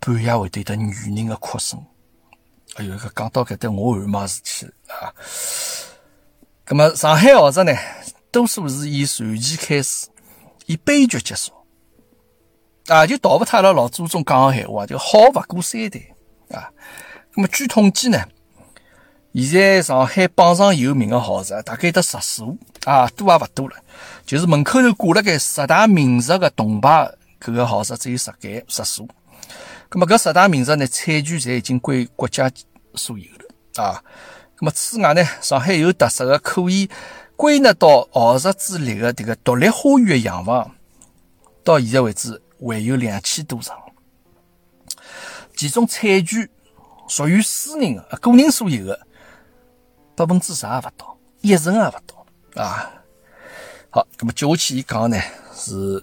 [0.00, 1.78] 半夜会得得女人的哭声。
[2.76, 5.12] 哎哟，搿讲到搿搭我汗毛竖起啊！
[6.64, 7.76] 葛么上海豪宅呢，
[8.32, 10.08] 多数是以传奇开始，
[10.64, 11.52] 以悲剧结束。
[12.86, 16.00] 啊，就逃不脱阿拉老祖宗讲个闲话，就好勿过三代
[16.56, 16.72] 啊。
[17.34, 18.18] 葛么据统计呢？
[19.42, 23.76] 现在上海榜上有名的豪宅大概得十所啊，多也勿多了。
[24.24, 27.10] 就是门口头挂了个十大名宅的铜牌，
[27.40, 29.06] 搿个豪宅只有十间十所。
[29.90, 32.50] 咁么搿十大名宅呢，产权侪已经归国家
[32.94, 34.02] 所有了啊。
[34.58, 36.88] 咁么此外呢，上海有特色的可以
[37.36, 40.70] 归纳到豪宅之列的迭个独立花园的洋房，
[41.62, 43.76] 到现在为止还有两千多幢，
[45.54, 46.48] 其中产权
[47.08, 49.06] 属于私人的、个人所有的。
[50.18, 52.90] 百分之十也勿到，一成也勿到啊！
[53.88, 55.16] 好，那么接下去伊讲呢
[55.54, 56.02] 是，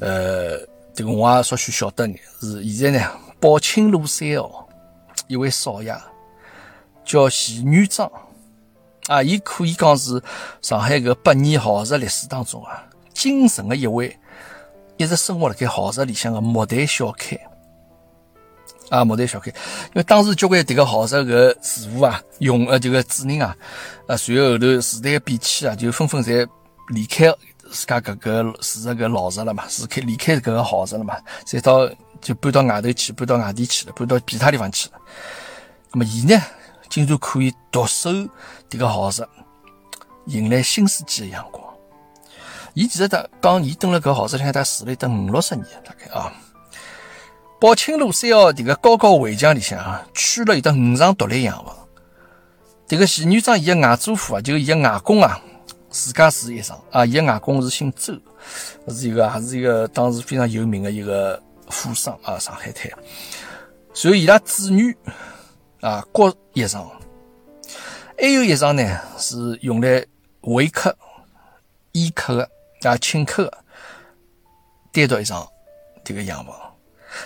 [0.00, 0.58] 呃，
[0.94, 4.66] 这个我也稍许晓得眼，是现在呢，宝庆路三号
[5.28, 5.94] 一位少爷
[7.04, 8.10] 叫徐女章
[9.08, 10.22] 啊，伊可以讲是
[10.62, 12.82] 上海搿百年豪宅历史当中啊，
[13.12, 14.18] 仅存的一位，
[14.96, 17.38] 一直生活辣盖豪宅里向的末代小开。
[18.94, 23.56] 啊，末代小开，因为当时交关迭个豪宅个住户啊，用呃这个主人啊，
[24.06, 26.46] 呃，随后后头时代变迁啊，就纷纷侪
[26.90, 27.26] 离开
[27.72, 31.90] 自家搿个住的搿老宅了嘛，是开离开搿个豪宅了嘛，再到
[32.20, 34.98] 就搬到外头去，搬到外地去了，搬到其他地方去了。
[35.90, 36.40] 那么伊呢，
[36.88, 38.10] 竟然可以独守
[38.70, 39.26] 迭个豪宅，
[40.26, 41.64] 迎来新世纪的阳光。
[42.74, 46.32] 伊其实他讲，伊蹲辣搿豪宅里向，他住了有得五六十年，大概啊。
[47.64, 51.74] 宝清路三号迭个高高围墙里向啊，圈了有得五幢独立洋房。
[52.86, 55.40] 迭个徐女长伊个外祖父啊，就伊个外公啊，
[55.88, 57.06] 自家住一幢啊。
[57.06, 58.20] 伊个外公是姓周，
[58.88, 62.92] 是一个还是一个当时非常有名的一个富商啊，上海滩。
[63.94, 64.94] 所以伊拉子女
[65.80, 66.86] 啊，各一幢，
[68.18, 70.04] 还有一幢呢，是用来
[70.42, 70.94] 会客、
[71.92, 72.46] 宴客
[72.82, 73.64] 的啊，请客的，
[74.92, 75.48] 单独一幢
[76.04, 76.54] 迭个洋房。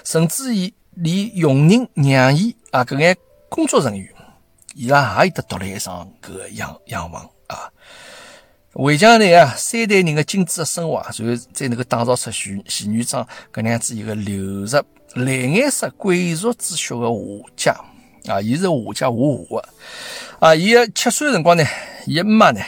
[0.05, 3.17] 甚至于连佣人、娘姨啊，搿眼
[3.49, 4.09] 工作人员，
[4.75, 7.71] 伊拉也有得独立一幢搿个洋洋房啊。
[8.75, 14.67] 围墙内啊，三代人的精致的生活，随后再能够打造出徐徐女章搿能样子一个流入
[15.15, 17.75] 蓝颜色贵族之血的画家
[18.27, 18.41] 啊。
[18.41, 19.17] 伊是画家画
[19.49, 19.69] 画的
[20.39, 20.55] 啊。
[20.55, 21.65] 伊个七岁辰光呢，
[22.07, 22.61] 伊妈呢，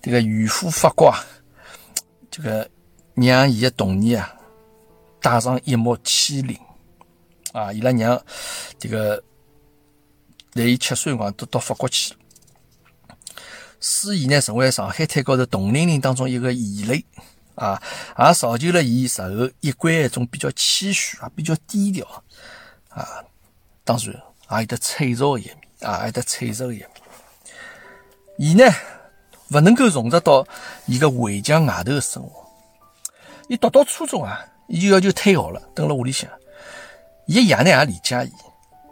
[0.00, 1.14] 这个渔夫发觉，
[2.30, 2.68] 这个
[3.14, 4.34] 让伊的童年啊。
[5.20, 6.60] 带上一抹凄凉
[7.52, 7.72] 啊！
[7.72, 8.20] 伊拉娘
[8.78, 9.22] 这个
[10.52, 12.20] 在伊七岁辰光都到法国去了，
[13.80, 17.04] 使伊呢成为上海滩高头同龄人当中一个异类
[17.54, 17.82] 啊，
[18.18, 22.06] 也造就了伊日后一贯一种比较谦虚啊、比较低调
[22.90, 23.24] 啊，
[23.84, 26.90] 当然也有得脆弱的一面啊，有得脆弱的一面。
[28.38, 28.64] 伊呢
[29.48, 30.46] 不能够融入到
[30.86, 32.46] 伊个围墙外头的生活，
[33.48, 34.44] 伊读到初中啊。
[34.68, 36.30] 伊就要求退学了，蹲辣屋里向。
[37.26, 38.32] 伊爷呢也理解伊，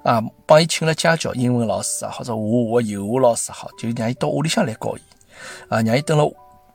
[0.02, 5.00] 啊，帮伊请了家教，英文老师啊，或者画画、油画老师好，就让伊到屋里向来教伊，
[5.68, 6.24] 啊，让伊蹲辣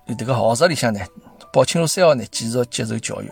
[0.07, 0.99] 迭个豪宅里向呢，
[1.51, 3.31] 宝庆路三号呢继续接受教育。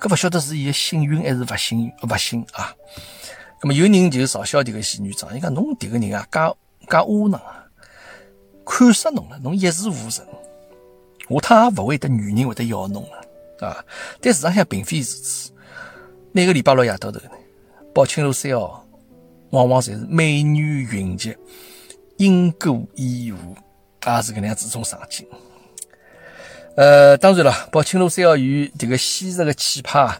[0.00, 2.74] 搿勿晓得是伊个幸运还是勿幸运，勿幸啊。
[3.60, 6.40] 葛么有人就嘲笑迭个仙女长，伊讲侬迭个人啊，介
[6.90, 7.64] 介窝囊啊，
[8.64, 10.26] 看死侬了，侬一事无成，
[11.28, 13.21] 下趟也勿会得女人会得要侬了。
[13.66, 13.84] 啊！
[14.20, 15.50] 但事实上并非如此。
[16.32, 17.30] 每个礼拜六夜到头呢，
[17.94, 18.86] 宝清路三号
[19.50, 21.36] 往往侪是美女云集，
[22.16, 23.54] 莺歌燕舞，
[24.06, 25.26] 也是搿能样子种场景。
[26.74, 30.18] 呃，当然了，宝庆路三号与这个昔日的气派，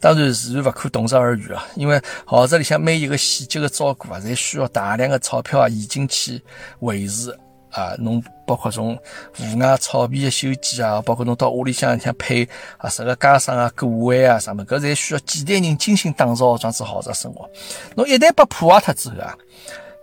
[0.00, 1.64] 当然自然不可同日而语啊。
[1.76, 6.42] 因为豪宅里向每一个细节的照顾啊，侪需要大量的钞票啊、现金去
[6.80, 7.30] 维持
[7.72, 7.94] 啊。
[7.98, 8.94] 侬包括从
[9.34, 12.48] 户外草皮的修剪啊，包括侬到屋里向像配
[12.78, 17.50] 啊十个家生啊、顾问啊啥么，搿侪需要几代人精心打造这样子豪宅生活。
[17.96, 19.36] 侬一旦把破坏脱之后啊，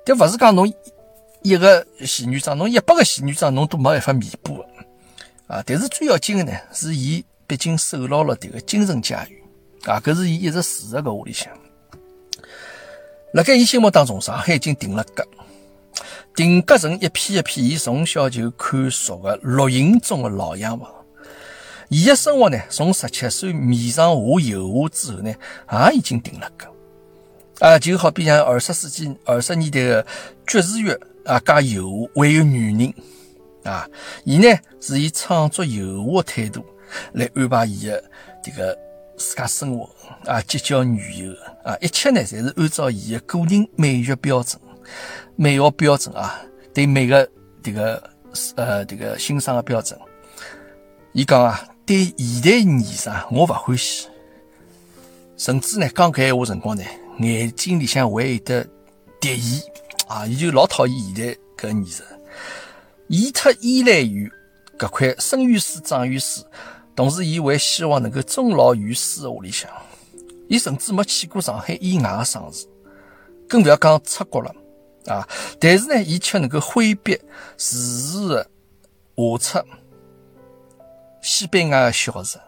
[0.06, 0.72] 迭勿是讲侬
[1.44, 4.66] 一个仙女掌，侬一百个仙女掌，侬都没办法弥补的。
[5.48, 5.64] 啊！
[5.66, 9.42] 但是最要紧的呢，是伊毕竟守牢了迭个精神家园
[9.86, 11.52] 啊，搿是伊一直住在搿屋里向。
[13.34, 15.28] 辣盖伊心目当中，上海已经定了格，
[16.40, 20.90] 定格成一片一片伊从小就看熟的绿荫中的老洋房。
[21.90, 25.36] 伊的生活呢，从十七岁迷上画油画之后呢，
[25.70, 26.66] 也已经定了格。
[27.60, 30.08] 啊，就好比像二十世纪二十年代的
[30.48, 32.94] 爵士乐啊，加油画，还有女人。
[33.66, 33.86] 啊，
[34.24, 36.64] 伊呢是以创作油画的态度
[37.12, 38.02] 来安排伊的
[38.42, 38.74] 这个
[39.18, 39.90] 自家生活
[40.24, 41.34] 啊，结交女友
[41.66, 44.58] 啊，一切呢侪是按照伊的个人美学标准、
[45.36, 46.42] 美学标准啊，
[46.74, 47.30] 对美个
[47.64, 48.02] 这个
[48.56, 50.00] 呃这个欣赏的标准。
[51.14, 54.08] 伊讲啊，对现代艺术我勿欢喜，
[55.38, 56.84] 甚至呢讲搿闲话辰光呢，
[57.20, 58.66] 眼睛里向会有得
[59.20, 59.62] 敌意
[60.08, 62.04] 啊，伊就老讨厌现代搿艺术。
[63.08, 64.32] 伊特依赖于
[64.78, 66.46] 搿块生于斯长于斯，
[66.96, 69.70] 同时伊还希望能够终老于斯的屋里向。
[70.48, 72.68] 伊甚至没去过上海以外的省市，
[73.48, 74.56] 更勿要讲出国了
[75.10, 75.28] 啊！
[75.60, 77.20] 但是呢，伊却能够挥别
[77.58, 78.50] 时时的
[79.16, 79.60] 画出
[81.22, 82.42] 西班牙的小城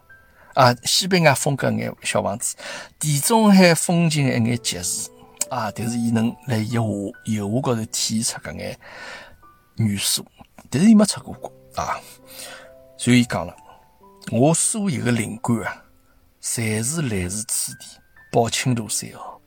[0.54, 2.56] 啊，西班牙风格眼小房子，
[2.98, 5.10] 地中海风情一眼集市
[5.50, 5.70] 啊！
[5.74, 6.86] 但是伊能辣伊画
[7.24, 8.78] 油画高头体现出搿眼
[9.76, 10.24] 元素。
[10.70, 12.00] 但是伊没出过国啊，
[12.96, 13.54] 所以伊讲了，
[14.30, 15.82] 我所有的灵感啊，
[16.40, 17.86] 侪是来自此地
[18.30, 19.40] 宝庆路三号。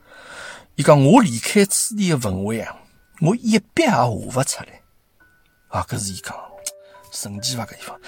[0.76, 2.76] 伊讲我离开此地的氛围啊，
[3.22, 4.82] 我一笔也画勿出来
[5.70, 5.86] 啊。
[5.88, 6.36] 搿是伊讲
[7.12, 7.66] 神奇伐？
[7.66, 8.00] 搿地方，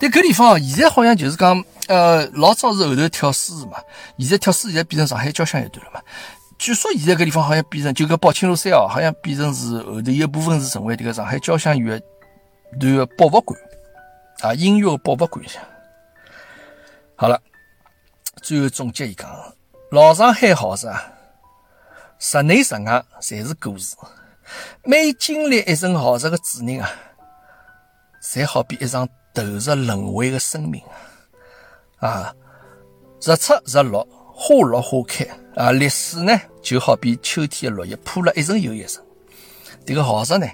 [0.00, 3.78] 但搿地方现在好像就是讲，呃，老早是后头跳水嘛，
[4.18, 6.00] 现在跳水现在变成上海交响乐团了嘛。
[6.58, 12.10] 据说现在搿地方好像变成就搿宝庆路三号，好像变成是后头一部分是成为迭个上海交响乐团。
[12.80, 13.58] 个博物馆
[14.40, 15.60] 啊，音乐博物馆一下。
[17.14, 17.40] 好了，
[18.42, 19.30] 最后总结一讲，
[19.92, 21.00] 老上海好是啊，
[22.18, 23.94] 室内室外侪是故事。
[24.84, 26.90] 每经历一层豪宅的主人啊，
[28.22, 30.82] 侪好比一场投入轮回的生命
[31.98, 32.34] 啊！
[33.20, 35.72] 日出日落，花落花开啊！
[35.72, 39.04] 历史呢，就好比秋天的落叶，铺了一层又一层。
[39.84, 40.46] 这个豪宅呢？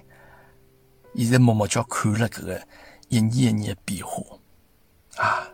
[1.15, 2.61] 现在默默叫看了搿个
[3.09, 4.23] 一年一年的变化
[5.17, 5.47] 啊，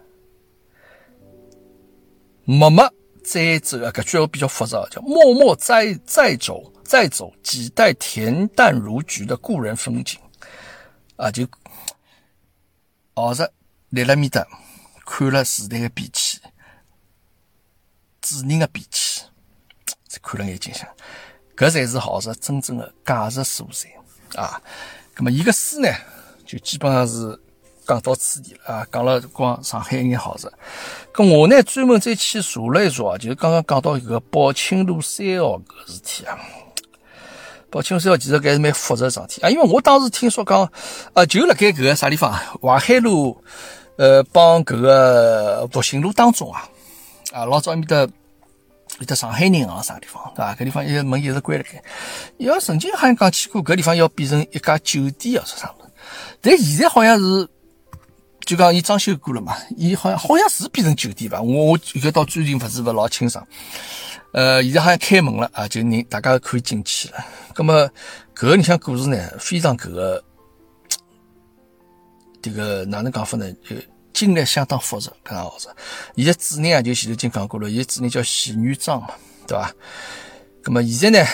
[2.45, 2.89] 默默
[3.25, 10.19] 再走啊，搿句话比较复杂，叫默默再再走再走几代恬淡如菊的故人风景
[11.17, 11.47] 啊，就
[13.13, 13.53] 熬着
[13.91, 14.47] 立了面搭
[15.05, 16.41] 看了时代的变迁，
[18.23, 19.29] 主人的变迁，
[20.07, 20.89] 再看了眼睛想，
[21.55, 24.59] 搿才是豪宅真正的价值所在啊。
[25.15, 25.89] 那么，伊个书呢，
[26.47, 27.39] 就基本上是
[27.87, 30.51] 讲到此地了啊，讲了光上海一眼好事。
[31.13, 36.39] 咁我呢，专门再去查了一查啊，就是刚刚讲到一个宝庆路三号个事体啊。
[37.71, 40.71] 宝庆路三号其实还是蛮复杂事体啊，因为我当时听说讲，
[41.15, 43.37] 呃，就辣盖搿个啥地方，淮海路，
[43.97, 46.69] 呃，帮搿个复兴路当中啊，
[47.33, 48.09] 啊，老早埃面搭。
[49.01, 50.55] 有得上海银行啥地方，对伐？
[50.57, 51.81] 搿地方一个门一直关了盖。
[52.39, 55.89] 要曾经好像讲起过，搿地方要变成一家酒店啊，说啥物事？
[56.41, 57.49] 但现在好像是，
[58.45, 61.41] 就讲伊装修过了嘛，伊好像好像是变成酒店吧？
[61.41, 63.47] 我我搿到最近勿是勿老清爽。
[64.33, 67.25] 呃，现在好像开门了啊，就人大家可以进去了。
[67.55, 67.89] 葛么
[68.35, 70.25] 搿个你像故事呢，非常搿个，
[72.43, 73.53] 这个哪能讲法呢？
[73.69, 73.77] 就。
[74.15, 75.69] 经历相当复杂，搿样好子。
[76.17, 79.11] 伊个主人啊，就前头已经讲过了，伊个主人叫徐女章嘛，
[79.47, 79.73] 对伐？
[80.65, 81.29] 咁么现在呢，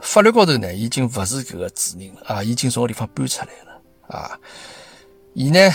[0.00, 4.38] 法律高头呢，已经勿是搿个主人了啊，已经从个地方搬出来了啊。
[5.34, 5.68] 伊呢，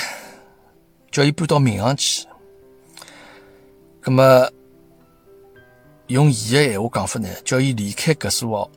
[1.11, 2.25] 叫伊搬到民航去。
[4.01, 4.49] 咁么
[6.11, 8.69] 用伊个闲话讲法呢，叫伊离开搿所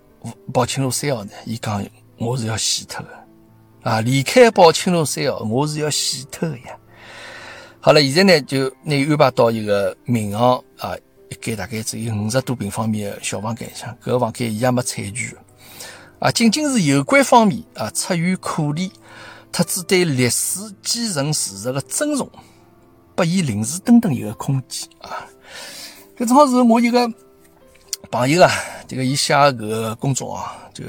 [0.52, 1.84] 宝庆路三号呢，伊讲
[2.16, 3.10] 我是要死脱个。
[3.82, 4.00] 啊！
[4.00, 6.78] 离开宝庆路三号，我是要死脱个呀！
[7.80, 10.96] 好了，现在呢就拿伊安排到一个民航啊，
[11.28, 15.36] 一间大概只有五十多平方米的小房间里向，搿个房间伊也没彩全
[16.20, 18.88] 啊，仅仅是有关方面啊出于可怜，
[19.50, 22.30] 特指对历史继承事实个尊重，
[23.16, 25.26] 拨伊临时等等一个空间啊。
[26.16, 27.10] 搿正好是我一个
[28.08, 28.50] 朋友啊，
[28.86, 30.84] 这个伊写搿个公众啊，就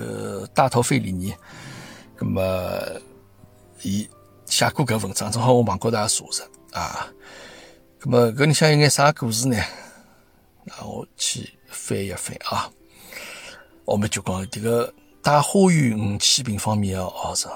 [0.48, 1.34] 大头费里尼，
[2.16, 2.42] 葛么
[3.82, 4.08] 伊
[4.46, 7.08] 写过搿文章，正好我网高头也查着啊。
[7.98, 9.58] 葛么搿里向有眼啥故事呢？
[10.64, 12.70] 那我去翻一翻啊。
[13.84, 17.54] 我们就讲迭个大花园五千平方米的学堂，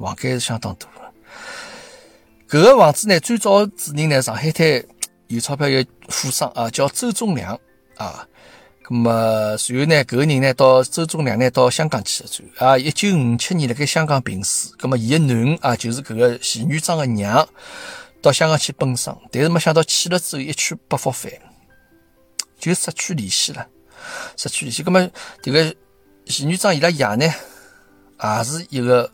[0.00, 1.12] 房间是相当大的。
[2.48, 4.66] 搿个房子呢，最早主人呢，上海滩
[5.28, 7.58] 有钞票一富商啊，叫周忠良
[7.96, 8.26] 啊。
[8.84, 14.72] 咁么，随后呢，搿个人呢，到周忠良呢，到香港去了，转啊，一九五七年辣盖香港病死。
[14.76, 17.48] 咁么，伊个囡啊，就是搿个徐女长个娘，
[18.22, 21.32] 到香港去奔丧，但是没想到去了之后一去不复返，
[22.60, 23.66] 就失去联系了。
[24.36, 25.00] 失去联系，葛么
[25.42, 25.74] 迭个
[26.26, 27.24] 徐女长伊拉爷呢，
[28.22, 29.10] 也是一个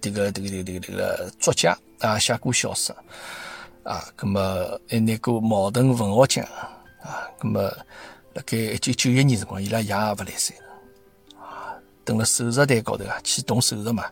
[0.00, 2.96] 迭个迭个迭个迭个作家啊，写过小说
[3.84, 6.44] 啊，葛么还拿过茅盾文学奖
[7.02, 7.60] 啊，葛么
[8.34, 11.74] 辣盖一九九一年辰光，伊拉爷也勿来三了啊，
[12.04, 14.04] 蹲辣手术台高头啊，去动手术嘛。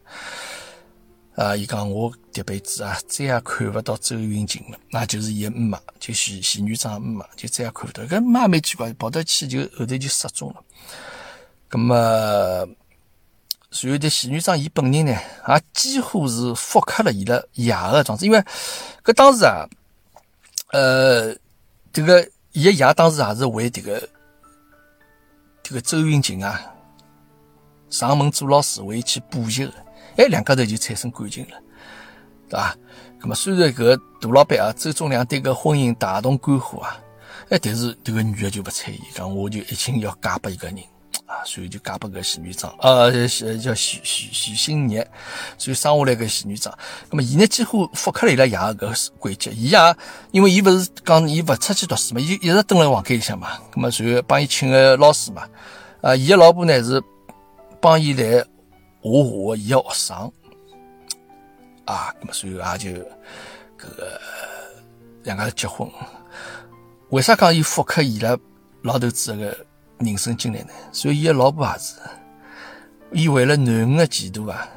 [1.36, 1.54] 啊！
[1.54, 8.02] 伊讲我迭辈子啊，再也看勿到周云晴了，那就是伊个姆妈，就徐徐女长姆妈，就再也看勿到。
[8.02, 10.64] 搿妈蛮奇怪，跑到去就后头就失踪了。
[11.68, 11.94] 葛么，
[13.70, 18.42] 随后的徐女长伊本人呢，也几乎是复刻了伊拉爷个状子，因为
[19.04, 19.68] 搿当时啊，
[20.72, 21.34] 呃，
[21.92, 24.08] 这个伊个爷当时也是为这个
[25.62, 26.60] 这个周云晴啊
[27.90, 29.72] 上门做老师，为去补习的。
[30.16, 31.56] 哎，两家头就产生感情了，
[32.48, 32.74] 对吧？
[33.20, 36.98] 那么虽然搿个大老板啊，周忠良对搿婚姻大动肝火啊，
[37.50, 40.78] 哎，但是迭个女的就不睬伊，讲我就一心要嫁拨一个人
[41.26, 43.10] 啊，所以就嫁拨搿徐女长，呃，
[43.58, 45.08] 叫徐徐徐新业，
[45.56, 46.72] 所以生下来个徐女长。
[47.10, 49.96] 那么伊呢，几乎复刻了伊拉爷个轨迹，伊也
[50.30, 55.48] 因为伊勿是讲伊勿出去读书嘛，伊一直蹲辣房间里向嘛，那么随后帮伊请个老师嘛，
[56.00, 57.02] 啊，伊个老婆呢是
[57.80, 58.44] 帮伊来。
[59.00, 60.32] 画画，伊个学生
[61.84, 63.00] 啊，咁么所以也就
[63.78, 64.20] 搿个
[65.22, 65.88] 两家结婚。
[67.10, 68.36] 为啥讲伊复刻伊拉
[68.82, 69.56] 老头子个
[69.98, 70.68] 人生经历呢？
[70.92, 71.94] 所以伊个老婆也是，
[73.12, 74.68] 伊为了囡恩个前途啊，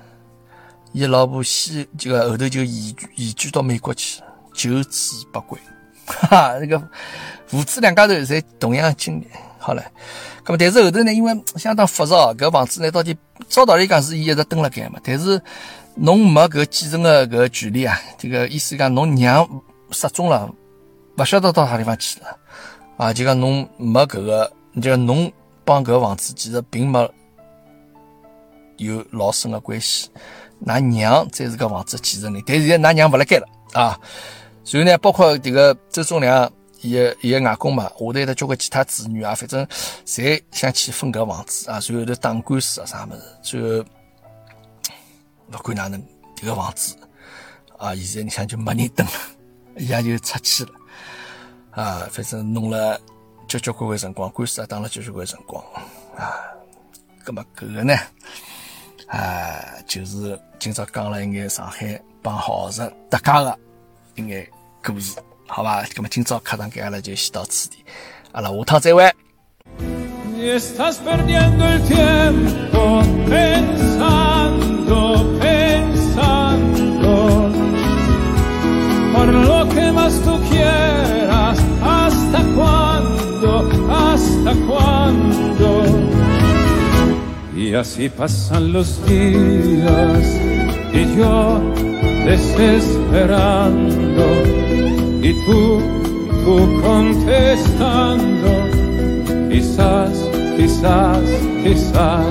[0.93, 4.21] 伊老婆先就后头就移移居到美国去，
[4.53, 5.59] 就此不归。
[6.05, 6.81] 哈哈，那个
[7.47, 9.27] 父子两家头侪同样经历。
[9.57, 9.83] 好了，
[10.43, 13.15] 咁么但是后头呢，因为相当复杂，搿房子呢到底
[13.47, 15.39] 照道理讲是伊一直蹲辣盖嘛，但是
[15.93, 19.47] 侬没搿继承个搿权利啊，这个意思讲侬娘
[19.91, 20.51] 失踪了，
[21.17, 22.37] 勿晓得到啥地方去了
[22.97, 25.31] 啊，就讲侬没搿个，就讲侬
[25.65, 27.11] 帮搿房子其实并没
[28.77, 30.09] 有老深个关系，
[30.65, 33.99] 㑚娘才是搿房子继承人，但是现在㑚娘勿辣盖了啊，
[34.63, 36.51] 所以呢，包括这个周忠良。
[36.83, 39.63] 伊个伊个外公嘛，下头有交关其他子女啊，反正
[40.03, 43.85] 侪想去分搿房子啊，随后头打官司啊啥物事，最后
[45.51, 46.01] 勿管哪能，
[46.35, 46.95] 迭个房子
[47.77, 49.13] 啊，现在你想就没人蹲了，
[49.77, 50.71] 伊也就出去了
[51.69, 52.99] 啊，反正弄了
[53.51, 55.61] 交交关关辰光，官司也打了交交关辰光
[56.15, 56.39] 啊，
[57.21, 57.93] 葛么搿个呢
[59.07, 63.59] 啊，就是今朝讲了一眼上海帮学生搭界个
[64.15, 64.47] 一眼
[64.81, 65.19] 故事。
[65.47, 67.83] 好吧，那么今朝课堂给阿拉就先到此地，
[68.31, 69.11] 阿拉下趟再会。
[83.43, 85.83] ¿Hasta cuándo?
[87.55, 90.39] Y así pasan los días
[90.93, 91.59] y yo
[92.25, 94.25] desesperando
[95.23, 95.81] y tú,
[96.45, 98.49] tú contestando,
[99.49, 101.23] quizás, quizás,
[101.63, 102.27] quizás.